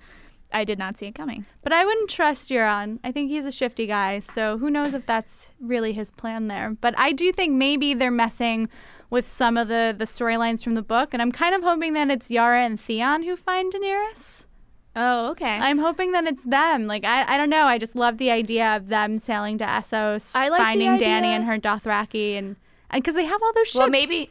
I 0.52 0.64
did 0.64 0.78
not 0.78 0.97
see 0.97 1.07
it 1.07 1.14
coming. 1.14 1.45
But 1.63 1.73
I 1.73 1.84
wouldn't 1.84 2.11
trust 2.11 2.50
Euron. 2.50 2.99
I 3.04 3.13
think 3.13 3.30
he's 3.30 3.45
a 3.45 3.52
shifty 3.52 3.87
guy, 3.87 4.21
so 4.21 4.58
who 4.58 4.71
knows 4.71 4.95
if 4.95 5.04
that's 5.06 5.50
really 5.61 5.93
his 5.93 6.11
plan 6.11 6.49
there. 6.49 6.76
But 6.80 6.95
I 6.99 7.13
do 7.13 7.32
think 7.32 7.54
maybe 7.54 7.95
they're 7.95 8.11
messing 8.11 8.69
with 9.11 9.26
some 9.26 9.56
of 9.56 9.69
the, 9.69 9.95
the 9.97 10.06
storylines 10.06 10.63
from 10.63 10.75
the 10.75 10.82
book, 10.82 11.11
and 11.13 11.23
I'm 11.23 11.32
kind 11.32 11.54
of 11.54 11.63
hoping 11.63 11.93
that 11.95 12.11
it's 12.11 12.30
Yara 12.30 12.63
and 12.63 12.80
Theon 12.80 13.23
who 13.23 13.37
find 13.37 13.73
Daenerys. 13.73 14.45
Oh, 14.97 15.30
okay. 15.30 15.58
I'm 15.58 15.78
hoping 15.78 16.13
that 16.13 16.25
it's 16.25 16.43
them. 16.43 16.87
Like 16.87 17.04
I, 17.04 17.34
I 17.34 17.37
don't 17.37 17.50
know. 17.50 17.67
I 17.67 17.78
just 17.78 17.95
love 17.95 18.19
the 18.19 18.30
idea 18.30 18.75
of 18.76 18.89
them 18.89 19.19
sailing 19.19 19.58
to 19.58 19.65
Essos, 19.65 20.34
I 20.34 20.49
like 20.49 20.61
finding 20.61 20.99
Dany 20.99 21.26
and 21.26 21.45
her 21.45 21.58
Dothraki, 21.58 22.37
and 22.37 22.56
and 22.91 23.02
because 23.02 23.15
they 23.15 23.25
have 23.25 23.41
all 23.43 23.52
those 23.52 23.69
ships. 23.69 23.78
Well, 23.78 23.91
maybe 23.91 24.30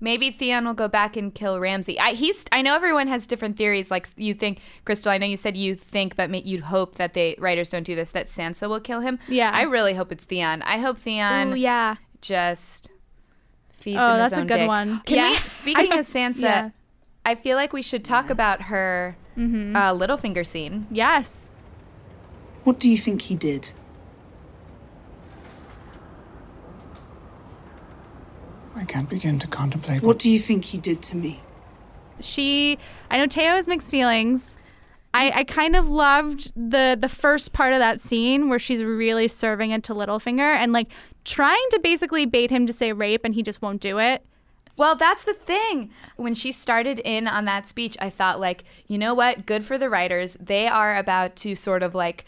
maybe 0.00 0.30
Theon 0.30 0.64
will 0.66 0.74
go 0.74 0.88
back 0.88 1.16
and 1.16 1.34
kill 1.34 1.58
Ramsay. 1.60 1.98
I 1.98 2.12
he's 2.12 2.44
I 2.52 2.62
know 2.62 2.74
everyone 2.74 3.08
has 3.08 3.26
different 3.26 3.56
theories. 3.56 3.90
Like 3.90 4.08
you 4.16 4.34
think, 4.34 4.60
Crystal. 4.84 5.10
I 5.12 5.18
know 5.18 5.26
you 5.26 5.36
said 5.36 5.56
you 5.56 5.74
think, 5.74 6.16
but 6.16 6.30
ma- 6.30 6.40
you'd 6.44 6.62
hope 6.62 6.96
that 6.96 7.14
the 7.14 7.36
writers 7.38 7.68
don't 7.68 7.82
do 7.84 7.94
this. 7.94 8.10
That 8.12 8.28
Sansa 8.28 8.68
will 8.68 8.80
kill 8.80 9.00
him. 9.00 9.18
Yeah. 9.28 9.50
I 9.52 9.62
really 9.62 9.94
hope 9.94 10.12
it's 10.12 10.24
Theon. 10.24 10.62
I 10.62 10.78
hope 10.78 10.98
Theon 10.98 11.52
Ooh, 11.52 11.56
yeah. 11.56 11.96
just 12.20 12.90
feeds 13.72 13.98
Oh, 14.00 14.14
him 14.14 14.22
his 14.22 14.30
that's 14.30 14.42
a 14.42 14.44
good 14.46 14.56
dick. 14.58 14.68
one. 14.68 15.00
Can 15.06 15.16
Yeah. 15.16 15.30
we? 15.30 15.36
Speaking 15.48 15.92
I- 15.92 15.96
of 15.98 16.06
Sansa, 16.06 16.40
yeah. 16.42 16.70
I 17.26 17.34
feel 17.34 17.56
like 17.56 17.72
we 17.72 17.82
should 17.82 18.04
talk 18.04 18.30
about 18.30 18.62
her 18.62 19.16
Mm-hmm. 19.36 19.74
uh, 19.74 19.92
Littlefinger 19.92 20.46
scene. 20.46 20.86
yes. 20.92 21.50
What 22.62 22.78
do 22.78 22.88
you 22.88 22.96
think 22.96 23.22
he 23.22 23.34
did? 23.34 23.68
I 28.84 28.86
can't 28.86 29.08
begin 29.08 29.38
to 29.38 29.46
contemplate 29.46 30.02
What 30.02 30.18
do 30.18 30.30
you 30.30 30.38
think 30.38 30.62
he 30.64 30.76
did 30.76 31.00
to 31.02 31.16
me? 31.16 31.40
she 32.20 32.78
I 33.10 33.16
know 33.16 33.26
Teo 33.26 33.52
has 33.52 33.66
mixed 33.66 33.90
feelings. 33.90 34.58
I, 35.14 35.30
I 35.34 35.44
kind 35.44 35.74
of 35.74 35.88
loved 35.88 36.52
the 36.54 36.96
the 37.00 37.08
first 37.08 37.54
part 37.54 37.72
of 37.72 37.78
that 37.78 38.02
scene 38.02 38.50
where 38.50 38.58
she's 38.58 38.84
really 38.84 39.26
serving 39.26 39.70
it 39.70 39.84
to 39.84 39.94
Littlefinger 39.94 40.54
and 40.54 40.72
like 40.72 40.88
trying 41.24 41.66
to 41.70 41.78
basically 41.80 42.26
bait 42.26 42.50
him 42.50 42.66
to 42.66 42.74
say 42.74 42.92
rape 42.92 43.22
and 43.24 43.34
he 43.34 43.42
just 43.42 43.62
won't 43.62 43.80
do 43.80 43.98
it. 43.98 44.22
Well, 44.76 44.96
that's 44.96 45.24
the 45.24 45.34
thing. 45.34 45.90
When 46.16 46.34
she 46.34 46.52
started 46.52 46.98
in 46.98 47.26
on 47.26 47.44
that 47.44 47.68
speech, 47.68 47.96
I 48.00 48.10
thought, 48.10 48.40
like, 48.40 48.64
you 48.88 48.98
know 48.98 49.14
what? 49.14 49.46
Good 49.46 49.64
for 49.64 49.78
the 49.78 49.88
writers. 49.88 50.36
They 50.40 50.66
are 50.66 50.96
about 50.96 51.36
to 51.36 51.54
sort 51.54 51.84
of 51.84 51.94
like 51.94 52.24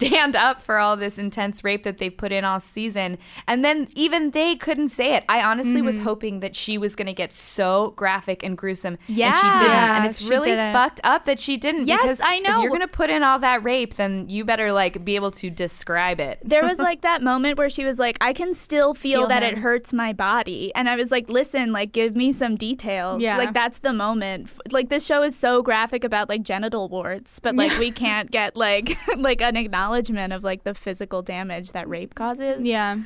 stand 0.00 0.34
up 0.36 0.62
for 0.62 0.78
all 0.78 0.96
this 0.96 1.18
intense 1.18 1.62
rape 1.62 1.82
that 1.82 1.98
they 1.98 2.08
put 2.10 2.32
in 2.32 2.44
all 2.44 2.58
season. 2.60 3.18
And 3.46 3.64
then 3.64 3.88
even 3.94 4.30
they 4.30 4.56
couldn't 4.56 4.88
say 4.88 5.14
it. 5.14 5.24
I 5.28 5.42
honestly 5.42 5.82
was 5.82 5.96
mm-hmm. 5.96 6.04
hoping 6.04 6.40
that 6.40 6.56
she 6.56 6.78
was 6.78 6.96
going 6.96 7.06
to 7.06 7.12
get 7.12 7.32
so 7.32 7.92
graphic 7.96 8.42
and 8.42 8.56
gruesome. 8.56 8.94
And 9.06 9.16
she 9.16 9.20
Yeah. 9.20 9.58
didn't. 9.58 9.70
Yeah, 9.70 9.96
and 9.98 10.06
it's 10.06 10.22
really 10.22 10.50
didn't. 10.50 10.72
fucked 10.72 11.00
up 11.04 11.26
that 11.26 11.38
she 11.38 11.56
didn't. 11.56 11.86
Yes, 11.86 12.00
because 12.02 12.20
I 12.20 12.36
If 12.36 12.44
know. 12.44 12.60
you're 12.62 12.70
going 12.70 12.80
to 12.80 12.88
put 12.88 13.10
in 13.10 13.22
all 13.22 13.38
that 13.40 13.62
rape, 13.62 13.94
then 13.96 14.28
you 14.28 14.44
better 14.44 14.72
like 14.72 15.04
be 15.04 15.16
able 15.16 15.30
to 15.32 15.50
describe 15.50 16.18
it. 16.20 16.38
there 16.42 16.64
was 16.66 16.78
like 16.78 17.02
that 17.02 17.20
moment 17.22 17.58
where 17.58 17.68
she 17.70 17.84
was 17.84 17.98
like, 17.98 18.16
I 18.20 18.32
can 18.32 18.54
still 18.54 18.94
feel, 18.94 19.20
Feel 19.20 19.28
that 19.28 19.42
him. 19.42 19.56
it 19.56 19.58
hurts 19.58 19.92
my 19.92 20.12
body. 20.12 20.72
And 20.74 20.88
I 20.88 20.96
was 20.96 21.10
like, 21.10 21.28
listen, 21.28 21.72
like, 21.72 21.92
give 21.92 22.14
me 22.16 22.32
some 22.32 22.56
details. 22.56 23.20
Yeah. 23.20 23.36
Like, 23.36 23.52
that's 23.52 23.78
the 23.78 23.92
moment. 23.92 24.48
Like, 24.70 24.88
this 24.88 25.04
show 25.04 25.22
is 25.22 25.36
so 25.36 25.62
graphic 25.62 26.04
about 26.04 26.28
like 26.28 26.42
genital 26.42 26.88
warts, 26.88 27.38
but 27.38 27.54
like, 27.54 27.76
we 27.78 27.90
can't 28.04 28.30
get 28.30 28.56
like, 28.56 28.96
like 29.16 29.42
an 29.42 29.56
acknowledgement 29.56 29.89
of 29.94 30.44
like 30.44 30.64
the 30.64 30.74
physical 30.74 31.22
damage 31.22 31.72
that 31.72 31.88
rape 31.88 32.14
causes. 32.14 32.64
Yeah. 32.64 32.98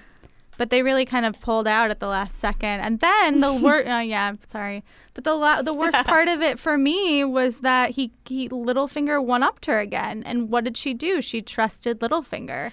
But 0.57 0.70
they 0.70 0.83
really 0.83 1.05
kind 1.05 1.27
of 1.27 1.40
pulled 1.40 1.66
out 1.66 1.90
at 1.90 1.99
the 1.99 2.07
last 2.07 2.38
second. 2.38 2.81
And 2.81 3.01
then 3.01 3.40
the 3.40 3.53
worst, 3.62 3.88
uh, 3.88 3.99
yeah, 3.99 4.35
sorry. 4.49 4.85
But 5.12 5.25
the 5.25 5.35
la- 5.35 5.62
the 5.62 5.75
worst 5.75 5.99
part 6.07 6.29
of 6.29 6.42
it 6.42 6.59
for 6.59 6.79
me 6.79 7.25
was 7.25 7.59
that 7.59 7.90
he, 7.90 8.12
he 8.25 8.49
Littlefinger 8.49 9.23
one 9.23 9.42
upped 9.42 9.66
her 9.66 9.81
again. 9.81 10.23
And 10.25 10.51
what 10.51 10.64
did 10.64 10.77
she 10.77 10.94
do? 10.94 11.20
She 11.20 11.42
trusted 11.42 12.01
Littlefinger. 12.01 12.73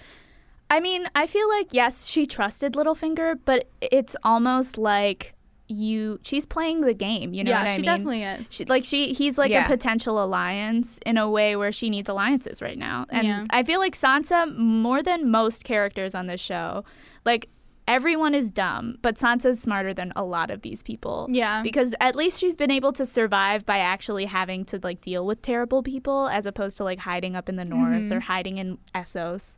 I 0.69 0.79
mean, 0.79 1.09
I 1.15 1.27
feel 1.27 1.49
like, 1.49 1.73
yes, 1.73 2.05
she 2.05 2.25
trusted 2.25 2.73
Littlefinger, 2.73 3.39
but 3.43 3.67
it's 3.81 4.15
almost 4.23 4.77
like 4.77 5.33
you, 5.71 6.19
she's 6.23 6.45
playing 6.45 6.81
the 6.81 6.93
game. 6.93 7.33
You 7.33 7.43
know 7.43 7.51
yeah, 7.51 7.59
what 7.61 7.67
I 7.67 7.71
she 7.71 7.77
mean? 7.77 7.85
definitely 7.85 8.23
is. 8.23 8.53
She, 8.53 8.65
like 8.65 8.85
she, 8.85 9.13
he's 9.13 9.37
like 9.37 9.51
Yeah. 9.51 9.65
a 9.65 9.67
potential 9.67 10.23
alliance 10.23 10.99
in 11.05 11.17
a 11.17 11.29
way 11.29 11.55
where 11.55 11.71
she 11.71 11.89
needs 11.89 12.09
alliances 12.09 12.61
right 12.61 12.77
now, 12.77 13.05
and 13.09 13.25
Yeah. 13.27 13.45
I 13.49 13.63
feel 13.63 13.79
like 13.79 13.97
Sansa 13.97 14.55
more 14.57 15.01
than 15.01 15.31
most 15.31 15.63
characters 15.63 16.13
on 16.15 16.27
this 16.27 16.41
show, 16.41 16.83
like 17.25 17.49
everyone 17.87 18.33
is 18.35 18.51
dumb, 18.51 18.97
but 19.01 19.15
Sansa's 19.17 19.59
smarter 19.59 19.93
than 19.93 20.13
a 20.15 20.23
lot 20.23 20.49
of 20.51 20.61
these 20.61 20.81
people. 20.83 21.27
Yeah. 21.29 21.61
because 21.63 21.93
at 21.99 22.15
least 22.15 22.39
she's 22.39 22.55
been 22.55 22.71
able 22.71 22.93
to 22.93 23.05
survive 23.05 23.65
by 23.65 23.79
actually 23.79 24.25
having 24.25 24.63
to 24.65 24.79
like 24.83 25.01
deal 25.01 25.25
with 25.25 25.41
terrible 25.41 25.81
people, 25.83 26.27
as 26.27 26.45
opposed 26.45 26.77
to 26.77 26.83
like 26.83 26.99
hiding 26.99 27.35
up 27.35 27.49
in 27.49 27.55
the 27.55 27.65
north 27.65 27.81
Mm-hmm. 28.03 28.13
or 28.13 28.19
hiding 28.21 28.57
in 28.57 28.77
Essos. 28.95 29.55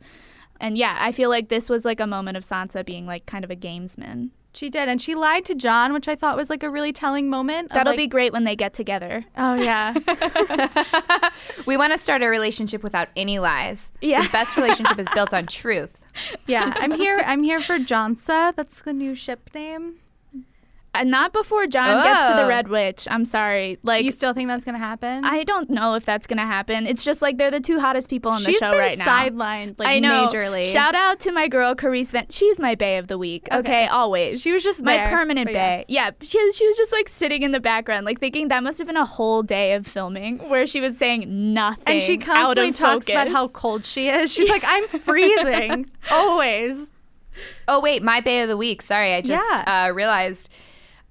And 0.60 0.78
yeah, 0.78 0.96
I 1.00 1.12
feel 1.12 1.30
like 1.30 1.48
this 1.48 1.68
was 1.68 1.84
like 1.84 2.00
a 2.00 2.06
moment 2.06 2.36
of 2.36 2.44
Sansa 2.44 2.84
being 2.84 3.06
like 3.06 3.26
kind 3.26 3.44
of 3.44 3.50
a 3.50 3.56
gamesman. 3.56 4.30
She 4.54 4.70
did, 4.70 4.88
and 4.88 5.02
she 5.02 5.14
lied 5.14 5.44
to 5.46 5.54
Jon, 5.54 5.92
which 5.92 6.06
I 6.06 6.14
thought 6.14 6.36
was 6.36 6.48
like 6.48 6.62
a 6.62 6.70
really 6.70 6.92
telling 6.92 7.28
moment. 7.28 7.70
That'll 7.72 7.90
like- 7.92 7.96
be 7.98 8.06
great 8.06 8.32
when 8.32 8.44
they 8.44 8.54
get 8.56 8.72
together. 8.72 9.24
Oh 9.36 9.54
yeah, 9.54 9.94
We 11.66 11.76
want 11.76 11.92
to 11.92 11.98
start 11.98 12.22
a 12.22 12.28
relationship 12.28 12.82
without 12.82 13.08
any 13.16 13.38
lies. 13.38 13.90
Yeah. 14.00 14.22
The 14.22 14.28
best 14.30 14.56
relationship 14.56 14.98
is 14.98 15.08
built 15.14 15.34
on 15.34 15.46
truth. 15.46 16.06
yeah. 16.46 16.72
I'm 16.76 16.92
here. 16.92 17.22
I'm 17.26 17.42
here 17.42 17.60
for 17.60 17.78
Jonsa. 17.78 18.54
That's 18.54 18.82
the 18.82 18.92
new 18.92 19.14
ship 19.14 19.50
name. 19.54 19.96
Uh, 20.94 21.04
not 21.04 21.32
before 21.32 21.66
Jon 21.66 22.04
gets 22.04 22.28
to 22.28 22.34
the 22.34 22.44
Oh. 22.44 22.48
Red 22.48 22.68
Witch. 22.68 23.08
I'm 23.10 23.24
sorry. 23.24 23.78
Like 23.82 24.04
You 24.04 24.12
still 24.12 24.32
think 24.32 24.48
that's 24.48 24.64
gonna 24.64 24.78
happen? 24.78 25.24
I 25.24 25.42
don't 25.44 25.68
know 25.68 25.94
if 25.94 26.04
that's 26.04 26.26
gonna 26.26 26.46
happen. 26.46 26.86
It's 26.86 27.02
just 27.02 27.20
like 27.20 27.36
they're 27.36 27.50
the 27.50 27.60
two 27.60 27.80
hottest 27.80 28.08
people 28.08 28.30
on 28.30 28.42
the 28.42 28.50
She's 28.50 28.58
show 28.58 28.70
been 28.70 28.78
right 28.80 28.98
now. 28.98 29.06
sidelined 29.06 29.74
like 29.78 29.88
I 29.88 29.98
know. 29.98 30.28
majorly. 30.28 30.66
Shout 30.72 30.94
out 30.94 31.20
to 31.20 31.32
my 31.32 31.48
girl 31.48 31.74
Carice 31.74 32.10
Van. 32.12 32.26
She's 32.30 32.58
my 32.58 32.74
bay 32.74 32.98
of 32.98 33.08
the 33.08 33.18
week. 33.18 33.48
Okay, 33.50 33.58
Okay. 33.58 33.86
always. 33.88 34.40
She 34.40 34.52
was 34.52 34.62
just 34.62 34.80
my 34.80 34.96
there, 34.96 35.10
permanent 35.10 35.48
but 35.48 35.52
bay. 35.54 35.84
Yeah, 35.88 36.10
she 36.22 36.40
was, 36.42 36.56
she 36.56 36.66
was 36.66 36.76
just 36.76 36.92
like 36.92 37.08
sitting 37.08 37.42
in 37.42 37.50
the 37.52 37.60
background, 37.60 38.06
like 38.06 38.20
thinking 38.20 38.48
that 38.48 38.62
must 38.62 38.78
have 38.78 38.86
been 38.86 38.96
a 38.96 39.04
whole 39.04 39.42
day 39.42 39.72
of 39.72 39.86
filming 39.86 40.38
where 40.48 40.66
she 40.66 40.80
was 40.80 40.96
saying 40.96 41.24
nothing. 41.54 41.82
and 41.86 42.02
she 42.02 42.14
out 42.18 42.22
constantly 42.22 42.68
of 42.70 42.74
talks 42.76 43.06
about 43.06 43.26
focus. 43.26 43.32
how 43.32 43.48
cold 43.48 43.84
she 43.84 44.08
is. 44.08 44.32
She's 44.32 44.48
like, 44.48 44.62
I'm 44.66 44.86
freezing 45.00 45.90
always. 46.10 46.86
Oh 47.66 47.80
wait, 47.80 48.02
my 48.02 48.20
bay 48.20 48.42
of 48.42 48.48
the 48.48 48.56
week. 48.56 48.80
Sorry, 48.82 49.12
I 49.14 49.20
just 49.20 49.42
Yeah. 49.66 49.86
uh, 49.88 49.92
realized. 49.92 50.50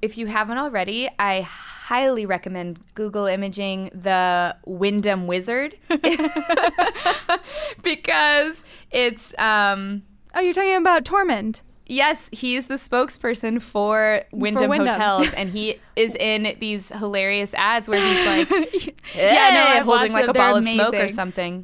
If 0.04 0.18
you 0.18 0.28
haven't 0.28 0.58
already, 0.58 1.10
I 1.18 1.42
highly 1.42 2.26
recommend 2.26 2.82
Google 2.94 3.26
imaging 3.26 3.90
the 3.94 4.54
Wyndham 4.66 5.28
Wizard 5.28 5.78
because 7.84 8.64
it's 8.92 9.34
um, 9.40 10.04
Oh, 10.36 10.42
you're 10.42 10.54
talking 10.54 10.76
about 10.76 11.06
Tormund. 11.06 11.62
Yes, 11.86 12.30
he's 12.34 12.68
the 12.68 12.76
spokesperson 12.76 13.62
for 13.62 14.24
Wyndham, 14.34 14.70
Wyndham. 14.70 15.00
Hotels, 15.00 15.34
and 15.36 15.50
he 15.50 15.80
is 15.96 16.16
in 16.16 16.58
these 16.60 16.90
hilarious 16.90 17.54
ads 17.54 17.88
where 17.88 18.00
he's 18.00 18.26
like, 18.50 18.96
Yeah, 19.16 19.76
no, 19.78 19.84
holding 19.86 20.12
like 20.12 20.28
a 20.28 20.34
ball 20.34 20.58
of 20.58 20.66
smoke 20.66 20.96
or 20.96 21.08
something. 21.08 21.64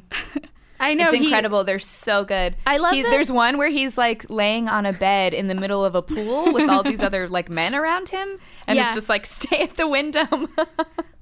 I 0.80 0.94
know 0.94 1.08
it's 1.08 1.18
he- 1.18 1.24
incredible. 1.24 1.62
They're 1.64 1.78
so 1.78 2.24
good. 2.24 2.56
I 2.66 2.78
love 2.78 2.92
He- 2.94 3.02
There's 3.02 3.30
one 3.30 3.58
where 3.58 3.68
he's 3.68 3.96
like 3.98 4.24
laying 4.30 4.68
on 4.68 4.86
a 4.86 4.92
bed 4.92 5.34
in 5.34 5.46
the 5.46 5.54
middle 5.54 5.84
of 5.84 5.94
a 5.94 6.02
pool 6.02 6.52
with 6.52 6.68
all 6.68 6.82
these 6.82 7.00
other 7.08 7.28
like 7.28 7.48
men 7.50 7.74
around 7.74 8.08
him, 8.08 8.36
and 8.66 8.76
Yeah. 8.76 8.84
it's 8.86 8.94
just 8.94 9.08
like 9.08 9.26
stay 9.40 9.60
at 9.62 9.76
the 9.76 9.86
Wyndham. 9.86 10.48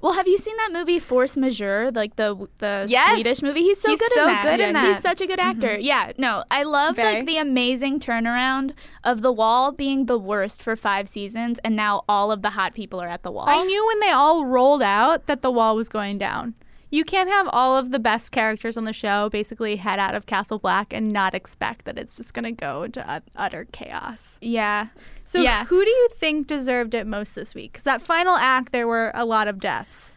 Well, 0.01 0.13
have 0.13 0.29
you 0.29 0.39
seen 0.39 0.57
that 0.59 0.71
movie 0.73 1.01
Force 1.01 1.37
Majeure, 1.37 1.91
like 1.91 2.15
the 2.15 2.47
the 2.59 2.87
Yes. 2.89 3.15
Swedish 3.15 3.43
movie? 3.43 3.63
He's 3.63 3.81
so 3.81 3.91
He's 3.91 3.99
good 3.99 4.13
so 4.13 4.21
in 4.23 4.27
that. 4.29 4.43
good 4.45 4.61
in 4.61 4.77
Yeah, 4.77 4.93
He's 4.95 5.03
such 5.03 5.21
a 5.21 5.27
good 5.27 5.41
mm-hmm. 5.41 5.61
actor. 5.61 5.77
Yeah, 5.77 6.13
no, 6.17 6.45
I 6.53 6.63
love 6.63 6.95
Very. 6.95 7.15
like 7.17 7.27
the 7.27 7.37
amazing 7.39 7.99
turnaround 7.99 8.75
of 9.03 9.23
The 9.23 9.33
Wall 9.33 9.73
being 9.73 10.07
the 10.07 10.17
worst 10.17 10.63
for 10.63 10.77
five 10.77 11.09
seasons, 11.09 11.59
and 11.65 11.75
now 11.75 12.05
all 12.09 12.31
of 12.31 12.43
the 12.43 12.51
hot 12.51 12.75
people 12.75 13.01
are 13.03 13.09
at 13.09 13.25
the 13.25 13.33
Wall. 13.33 13.47
I 13.49 13.65
knew 13.65 13.85
when 13.89 13.99
they 13.99 14.13
all 14.13 14.47
rolled 14.47 14.83
out 14.83 15.27
that 15.27 15.43
the 15.43 15.51
wall 15.51 15.75
was 15.75 15.89
going 15.89 16.17
down. 16.17 16.55
You 16.91 17.05
can't 17.05 17.29
have 17.29 17.49
all 17.53 17.77
of 17.77 17.91
the 17.91 17.99
best 17.99 18.33
characters 18.33 18.77
on 18.77 18.85
the 18.85 18.93
show 18.93 19.29
basically 19.29 19.77
head 19.77 19.99
out 19.99 20.15
of 20.15 20.25
Castle 20.27 20.59
Black 20.59 20.93
and 20.93 21.13
not 21.13 21.35
expect 21.35 21.85
that 21.85 21.99
it's 21.99 22.17
just 22.17 22.33
going 22.33 22.45
to 22.45 22.53
go 22.53 22.87
to 22.89 23.11
ut- 23.11 23.25
utter 23.37 23.67
chaos. 23.73 24.39
yeah, 24.41 24.87
So, 25.27 25.41
yeah. 25.43 25.65
who 25.67 25.85
do 25.85 25.91
you 25.91 26.09
think 26.15 26.47
deserved 26.47 26.95
it 26.95 27.07
most 27.07 27.35
this 27.35 27.55
week? 27.55 27.73
Because 27.73 27.85
that 27.85 28.01
final 28.01 28.37
act, 28.37 28.73
there 28.73 28.89
were 28.89 29.13
a 29.15 29.25
lot 29.27 29.49
of 29.49 29.59
deaths. 29.61 30.13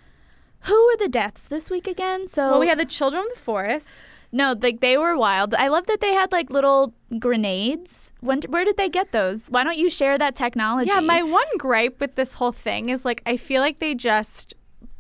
Who 0.62 0.86
were 0.86 0.98
the 0.98 1.10
deaths 1.10 1.46
this 1.46 1.70
week 1.70 1.88
again? 1.88 2.28
So 2.28 2.52
Well, 2.52 2.60
we 2.60 2.68
had 2.68 2.80
the 2.80 2.86
Children 2.86 3.24
of 3.24 3.30
the 3.34 3.40
Forest. 3.40 3.92
no, 4.32 4.56
like 4.62 4.80
they 4.80 4.98
were 4.98 5.18
wild. 5.18 5.54
I 5.56 5.68
love 5.68 5.88
that 5.88 6.00
they 6.00 6.14
had 6.14 6.32
like 6.32 6.50
little 6.50 6.94
grenades. 7.20 8.14
When 8.22 8.42
where 8.44 8.64
did 8.64 8.78
they 8.78 8.88
get 8.88 9.12
those? 9.12 9.46
Why 9.50 9.64
don't 9.64 9.78
you 9.78 9.90
share 9.90 10.18
that 10.20 10.36
technology? 10.36 10.90
Yeah, 10.90 11.00
my 11.02 11.22
one 11.24 11.48
gripe 11.58 12.00
with 12.00 12.16
this 12.16 12.36
whole 12.36 12.52
thing 12.54 12.90
is 12.90 13.04
like 13.04 13.22
I 13.26 13.36
feel 13.38 13.62
like 13.62 13.80
they 13.80 13.96
just 13.96 14.54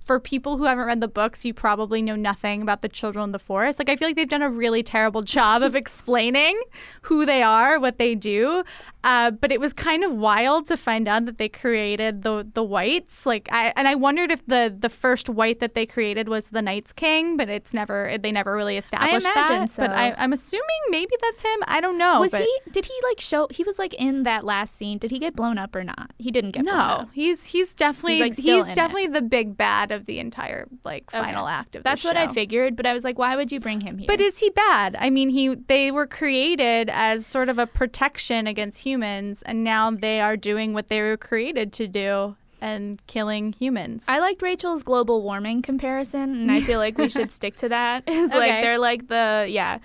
for 0.03 0.19
people 0.19 0.57
who 0.57 0.63
haven't 0.65 0.85
read 0.85 1.01
the 1.01 1.07
books, 1.07 1.45
you 1.45 1.53
probably 1.53 2.01
know 2.01 2.15
nothing 2.15 2.61
about 2.61 2.81
the 2.81 2.89
children 2.89 3.25
of 3.25 3.31
the 3.31 3.39
forest. 3.39 3.79
Like 3.79 3.89
I 3.89 3.95
feel 3.95 4.07
like 4.07 4.15
they've 4.15 4.27
done 4.27 4.41
a 4.41 4.49
really 4.49 4.83
terrible 4.83 5.21
job 5.21 5.61
of 5.61 5.75
explaining 5.75 6.59
who 7.03 7.25
they 7.25 7.41
are, 7.43 7.79
what 7.79 7.97
they 7.97 8.15
do. 8.15 8.63
Uh, 9.03 9.31
but 9.31 9.51
it 9.51 9.59
was 9.59 9.73
kind 9.73 10.03
of 10.03 10.13
wild 10.13 10.67
to 10.67 10.77
find 10.77 11.07
out 11.07 11.25
that 11.25 11.39
they 11.39 11.49
created 11.49 12.21
the 12.21 12.47
the 12.53 12.63
whites. 12.63 13.25
Like 13.25 13.49
I 13.51 13.73
and 13.75 13.87
I 13.87 13.95
wondered 13.95 14.31
if 14.31 14.45
the 14.45 14.75
the 14.77 14.89
first 14.89 15.27
white 15.27 15.59
that 15.59 15.73
they 15.73 15.87
created 15.87 16.29
was 16.29 16.47
the 16.47 16.61
Night's 16.61 16.93
King, 16.93 17.35
but 17.35 17.49
it's 17.49 17.73
never 17.73 18.15
they 18.21 18.31
never 18.31 18.53
really 18.55 18.77
established 18.77 19.25
imagine 19.27 19.61
that. 19.61 19.69
so. 19.71 19.83
But 19.83 19.91
I, 19.91 20.13
I'm 20.19 20.33
assuming 20.33 20.67
maybe 20.89 21.13
that's 21.21 21.41
him. 21.41 21.59
I 21.67 21.81
don't 21.81 21.97
know. 21.97 22.19
was 22.19 22.31
but 22.31 22.41
he? 22.41 22.59
Did 22.71 22.85
he 22.85 22.93
like 23.09 23.19
show? 23.19 23.47
He 23.49 23.63
was 23.63 23.79
like 23.79 23.95
in 23.95 24.21
that 24.23 24.45
last 24.45 24.75
scene. 24.75 24.99
Did 24.99 25.09
he 25.09 25.17
get 25.17 25.35
blown 25.35 25.57
up 25.57 25.75
or 25.75 25.83
not? 25.83 26.11
He 26.19 26.29
didn't 26.29 26.51
get 26.51 26.63
blown 26.63 26.77
No, 26.77 26.83
up. 26.83 27.09
he's 27.13 27.45
he's 27.47 27.73
definitely 27.73 28.17
He's, 28.17 28.21
he's, 28.21 28.29
like, 28.29 28.39
still 28.39 28.63
in 28.65 28.69
it. 28.69 28.75
definitely 28.75 29.07
the 29.07 29.21
big 29.23 29.57
bad 29.57 29.90
of 29.91 30.06
the 30.06 30.19
entire 30.19 30.67
like 30.84 31.10
final 31.12 31.45
Okay. 31.45 31.54
act 31.54 31.75
of 31.75 31.84
That's 31.84 32.04
what 32.04 32.17
I 32.17 32.27
figured, 32.34 32.75
but 32.75 32.86
I 32.86 32.93
was 32.93 33.04
like, 33.04 33.17
why 33.17 33.36
would 33.36 33.51
you 33.51 33.60
bring 33.60 33.82
him 33.82 33.97
here? 33.97 34.08
But 34.08 34.21
is 34.21 34.39
he 34.39 34.49
bad? 34.49 34.95
I 34.99 35.10
mean, 35.10 35.30
he 35.30 35.56
they 35.56 35.91
were 35.91 36.08
created 36.08 36.89
as 36.91 37.25
sort 37.25 37.49
of 37.49 37.58
a 37.60 37.67
protection 37.67 38.47
against 38.47 38.84
humans, 38.86 39.41
and 39.43 39.63
now 39.63 39.91
they 39.91 40.21
are 40.21 40.38
doing 40.38 40.73
what 40.73 40.88
they 40.88 41.01
were 41.01 41.17
created 41.17 41.73
to 41.73 41.88
do 41.88 42.36
and 42.60 43.01
killing 43.08 43.54
humans. 43.54 44.04
I 44.08 44.19
liked 44.19 44.41
Rachel's 44.43 44.84
global 44.84 45.23
warming 45.23 45.63
comparison, 45.63 46.21
and 46.36 46.51
I 46.51 46.62
feel 46.62 46.77
like 46.80 46.97
we 46.97 47.10
should 47.15 47.32
stick 47.32 47.56
to 47.58 47.69
that. 47.69 48.04
It's 48.08 48.34
like 48.34 48.62
they're 48.62 48.77
like 48.77 49.08
the 49.08 49.47
yeah, 49.49 49.80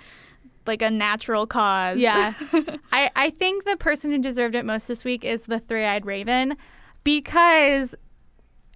like 0.67 0.81
a 0.83 0.91
natural 0.91 1.47
cause. 1.47 1.97
Yeah. 1.97 2.33
I, 2.91 3.09
I 3.15 3.29
think 3.31 3.63
the 3.65 3.77
person 3.77 4.11
who 4.11 4.19
deserved 4.19 4.53
it 4.53 4.65
most 4.65 4.87
this 4.87 5.03
week 5.03 5.23
is 5.23 5.43
the 5.43 5.59
three 5.59 5.85
eyed 5.85 6.05
raven 6.05 6.55
because 7.03 7.95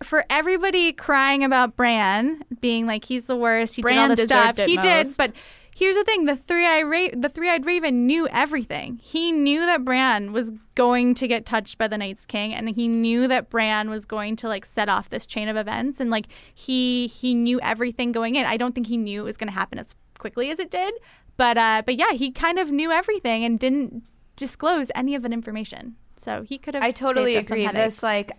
for 0.04 0.26
everybody 0.30 0.94
crying 0.94 1.44
about 1.44 1.76
Bran 1.76 2.44
being 2.60 2.86
like 2.86 3.06
he's 3.06 3.26
the 3.26 3.36
worst, 3.36 3.76
he 3.76 3.82
Bran 3.82 3.96
did 3.96 4.02
all 4.02 4.16
this 4.16 4.26
stuff. 4.26 4.58
He 4.66 4.78
did, 4.78 5.08
but 5.18 5.34
here's 5.76 5.96
the 5.96 6.04
thing: 6.04 6.26
the 6.26 6.36
three 6.36 6.66
eyed 6.66 6.84
ra- 6.84 7.16
the 7.16 7.30
three 7.30 7.50
eyed 7.50 7.66
raven 7.66 8.06
knew 8.06 8.28
everything. 8.30 9.00
He 9.02 9.32
knew 9.32 9.66
that 9.66 9.84
Bran 9.86 10.34
was 10.34 10.52
going 10.76 11.16
to 11.16 11.28
get 11.28 11.46
touched 11.46 11.78
by 11.78 11.88
the 11.88 11.98
Night's 11.98 12.26
King, 12.26 12.54
and 12.54 12.70
he 12.70 12.88
knew 12.88 13.28
that 13.28 13.50
Bran 13.50 13.90
was 13.90 14.06
going 14.06 14.36
to 14.38 14.48
like 14.48 14.66
set 14.66 14.90
off 14.90 15.10
this 15.10 15.26
chain 15.26 15.48
of 15.48 15.58
events, 15.58 16.00
and 16.00 16.10
like 16.10 16.28
he 16.54 17.08
he 17.08 17.34
knew 17.34 17.60
everything 17.62 18.12
going 18.12 18.36
in. 18.36 18.46
I 18.46 18.58
don't 18.58 18.76
think 18.76 18.88
he 18.88 18.98
knew 18.98 19.22
it 19.22 19.26
was 19.26 19.38
going 19.38 19.50
to 19.50 19.54
happen 19.54 19.80
as 19.80 19.96
quickly 20.18 20.52
as 20.52 20.60
it 20.60 20.70
did, 20.70 20.94
but 21.38 21.58
uh, 21.58 21.84
but 21.86 21.96
yeah, 21.96 22.12
he 22.14 22.32
kind 22.32 22.60
of 22.60 22.72
knew 22.72 22.92
everything 22.92 23.44
and 23.44 23.60
didn't 23.60 24.04
disclose 24.36 24.92
any 24.96 25.16
of 25.16 25.24
that 25.24 25.34
information. 25.34 25.96
So 26.18 26.44
he 26.44 26.60
could 26.60 26.76
have. 26.76 26.84
I 26.84 26.92
totally 26.92 27.34
saved 27.34 27.46
us 27.46 27.50
some 27.50 27.58
agree. 27.60 27.82
This 27.82 28.04
like 28.04 28.32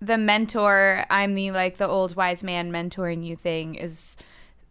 the 0.00 0.18
mentor, 0.18 1.04
I'm 1.10 1.34
the 1.34 1.50
like 1.50 1.76
the 1.76 1.86
old 1.88 2.16
wise 2.16 2.42
man 2.42 2.70
mentoring 2.72 3.24
you 3.24 3.36
thing 3.36 3.74
is 3.74 4.16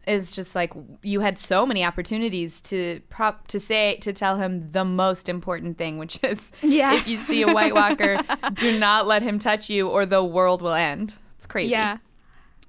is 0.08 0.32
just 0.36 0.56
like 0.56 0.74
you 1.04 1.20
had 1.20 1.38
so 1.38 1.66
many 1.66 1.84
opportunities 1.84 2.62
to 2.62 3.00
prop 3.10 3.46
to 3.48 3.60
say 3.60 3.98
to 3.98 4.12
tell 4.12 4.38
him 4.38 4.72
the 4.72 4.84
most 4.86 5.30
important 5.30 5.78
thing, 5.78 5.98
which 6.00 6.20
is 6.24 6.52
Yeah. 6.62 6.96
if 6.96 7.08
you 7.08 7.18
see 7.20 7.44
a 7.44 7.54
White 7.54 7.76
Walker, 7.76 8.18
do 8.54 8.80
not 8.80 9.06
let 9.08 9.22
him 9.22 9.38
touch 9.40 9.70
you 9.70 9.88
or 9.88 10.06
the 10.06 10.24
world 10.24 10.62
will 10.62 10.74
end. 10.74 11.16
It's 11.38 11.46
crazy. 11.46 11.72
yeah. 11.72 11.98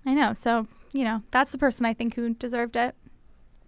I 0.04 0.14
know. 0.14 0.34
So 0.34 0.66
you 0.92 1.04
know, 1.04 1.22
that's 1.30 1.52
the 1.52 1.58
person 1.58 1.86
I 1.86 1.94
think 1.94 2.14
who 2.14 2.34
deserved 2.34 2.76
it. 2.76 2.94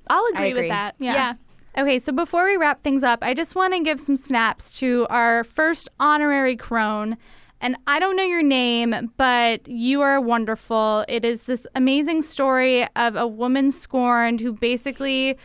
I'll 0.08 0.26
agree, 0.34 0.50
agree. 0.50 0.62
with 0.62 0.70
that. 0.70 0.96
Yeah. 0.98 1.14
yeah. 1.14 1.34
Okay, 1.78 1.98
so 2.00 2.12
before 2.12 2.44
we 2.44 2.56
wrap 2.56 2.82
things 2.82 3.02
up, 3.02 3.20
I 3.22 3.32
just 3.32 3.54
want 3.54 3.72
to 3.72 3.80
give 3.80 4.00
some 4.00 4.16
snaps 4.16 4.72
to 4.80 5.06
our 5.08 5.44
first 5.44 5.88
honorary 6.00 6.56
crone. 6.56 7.16
And 7.62 7.76
I 7.86 8.00
don't 8.00 8.16
know 8.16 8.24
your 8.24 8.42
name, 8.42 9.12
but 9.16 9.66
you 9.68 10.00
are 10.00 10.20
wonderful. 10.20 11.04
It 11.06 11.24
is 11.24 11.44
this 11.44 11.64
amazing 11.76 12.22
story 12.22 12.84
of 12.96 13.14
a 13.14 13.26
woman 13.26 13.70
scorned 13.70 14.40
who 14.40 14.52
basically 14.52 15.38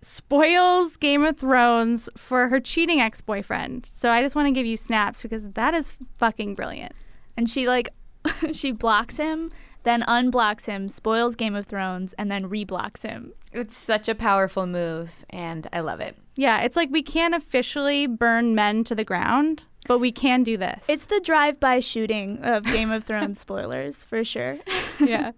spoils 0.00 0.96
Game 0.96 1.24
of 1.24 1.36
Thrones 1.36 2.08
for 2.16 2.48
her 2.48 2.60
cheating 2.60 3.00
ex 3.00 3.20
boyfriend. 3.20 3.88
So 3.90 4.10
I 4.10 4.22
just 4.22 4.36
want 4.36 4.46
to 4.46 4.52
give 4.52 4.64
you 4.64 4.76
snaps 4.76 5.22
because 5.22 5.44
that 5.44 5.74
is 5.74 5.98
fucking 6.18 6.54
brilliant. 6.54 6.92
And 7.36 7.50
she 7.50 7.66
like 7.66 7.88
she 8.52 8.70
blocks 8.70 9.16
him, 9.16 9.50
then 9.82 10.02
unblocks 10.02 10.66
him, 10.66 10.88
spoils 10.88 11.34
Game 11.34 11.56
of 11.56 11.66
Thrones, 11.66 12.12
and 12.16 12.30
then 12.30 12.48
reblocks 12.48 13.02
him. 13.02 13.32
It's 13.52 13.76
such 13.76 14.08
a 14.08 14.14
powerful 14.14 14.66
move 14.66 15.24
and 15.30 15.68
I 15.72 15.80
love 15.80 15.98
it. 15.98 16.16
Yeah, 16.36 16.60
it's 16.60 16.76
like 16.76 16.90
we 16.92 17.02
can't 17.02 17.34
officially 17.34 18.06
burn 18.06 18.54
men 18.54 18.84
to 18.84 18.94
the 18.94 19.04
ground, 19.04 19.64
but 19.88 19.98
we 19.98 20.12
can 20.12 20.42
do 20.44 20.56
this. 20.56 20.82
It's 20.88 21.06
the 21.06 21.20
drive-by 21.20 21.80
shooting 21.80 22.38
of 22.42 22.64
Game 22.64 22.90
of 22.90 23.04
Thrones 23.04 23.40
spoilers 23.46 24.04
for 24.04 24.24
sure. 24.24 24.58
yeah. 25.00 25.32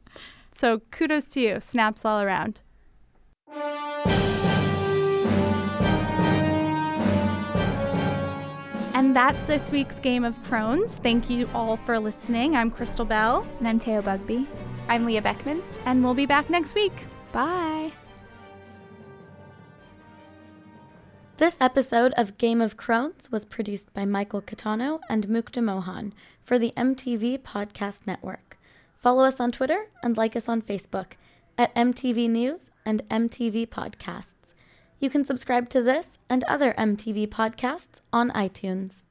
So 0.52 0.80
kudos 0.90 1.24
to 1.26 1.40
you. 1.40 1.60
Snaps 1.60 2.04
all 2.04 2.20
around. 2.22 2.60
And 8.94 9.14
that's 9.14 9.40
this 9.44 9.70
week's 9.70 10.00
Game 10.00 10.24
of 10.24 10.36
Thrones. 10.44 10.96
Thank 10.96 11.30
you 11.30 11.48
all 11.54 11.76
for 11.76 12.00
listening. 12.00 12.56
I'm 12.56 12.68
Crystal 12.70 13.04
Bell, 13.04 13.46
And 13.58 13.68
I'm 13.68 13.78
Teo 13.78 14.02
Bugbee. 14.02 14.46
I'm 14.88 15.04
Leah 15.06 15.22
Beckmann. 15.22 15.62
and 15.84 16.02
we'll 16.02 16.14
be 16.14 16.26
back 16.26 16.50
next 16.50 16.74
week. 16.74 16.92
Bye. 17.30 17.92
This 21.38 21.56
episode 21.60 22.12
of 22.16 22.36
Game 22.36 22.60
of 22.60 22.76
Crones 22.76 23.30
was 23.30 23.44
produced 23.44 23.94
by 23.94 24.04
Michael 24.04 24.42
Catano 24.42 24.98
and 25.08 25.28
Mukta 25.28 25.62
Mohan 25.62 26.12
for 26.42 26.58
the 26.58 26.72
MTV 26.76 27.38
Podcast 27.38 28.08
Network. 28.08 28.58
Follow 28.96 29.22
us 29.22 29.38
on 29.38 29.52
Twitter 29.52 29.86
and 30.02 30.16
like 30.16 30.34
us 30.34 30.48
on 30.48 30.60
Facebook 30.60 31.12
at 31.56 31.72
MTV 31.76 32.28
News 32.28 32.72
and 32.84 33.08
MTV 33.08 33.68
Podcasts. 33.68 34.52
You 34.98 35.10
can 35.10 35.24
subscribe 35.24 35.68
to 35.68 35.80
this 35.80 36.18
and 36.28 36.42
other 36.48 36.74
MTV 36.76 37.28
podcasts 37.28 38.00
on 38.12 38.32
iTunes. 38.32 39.04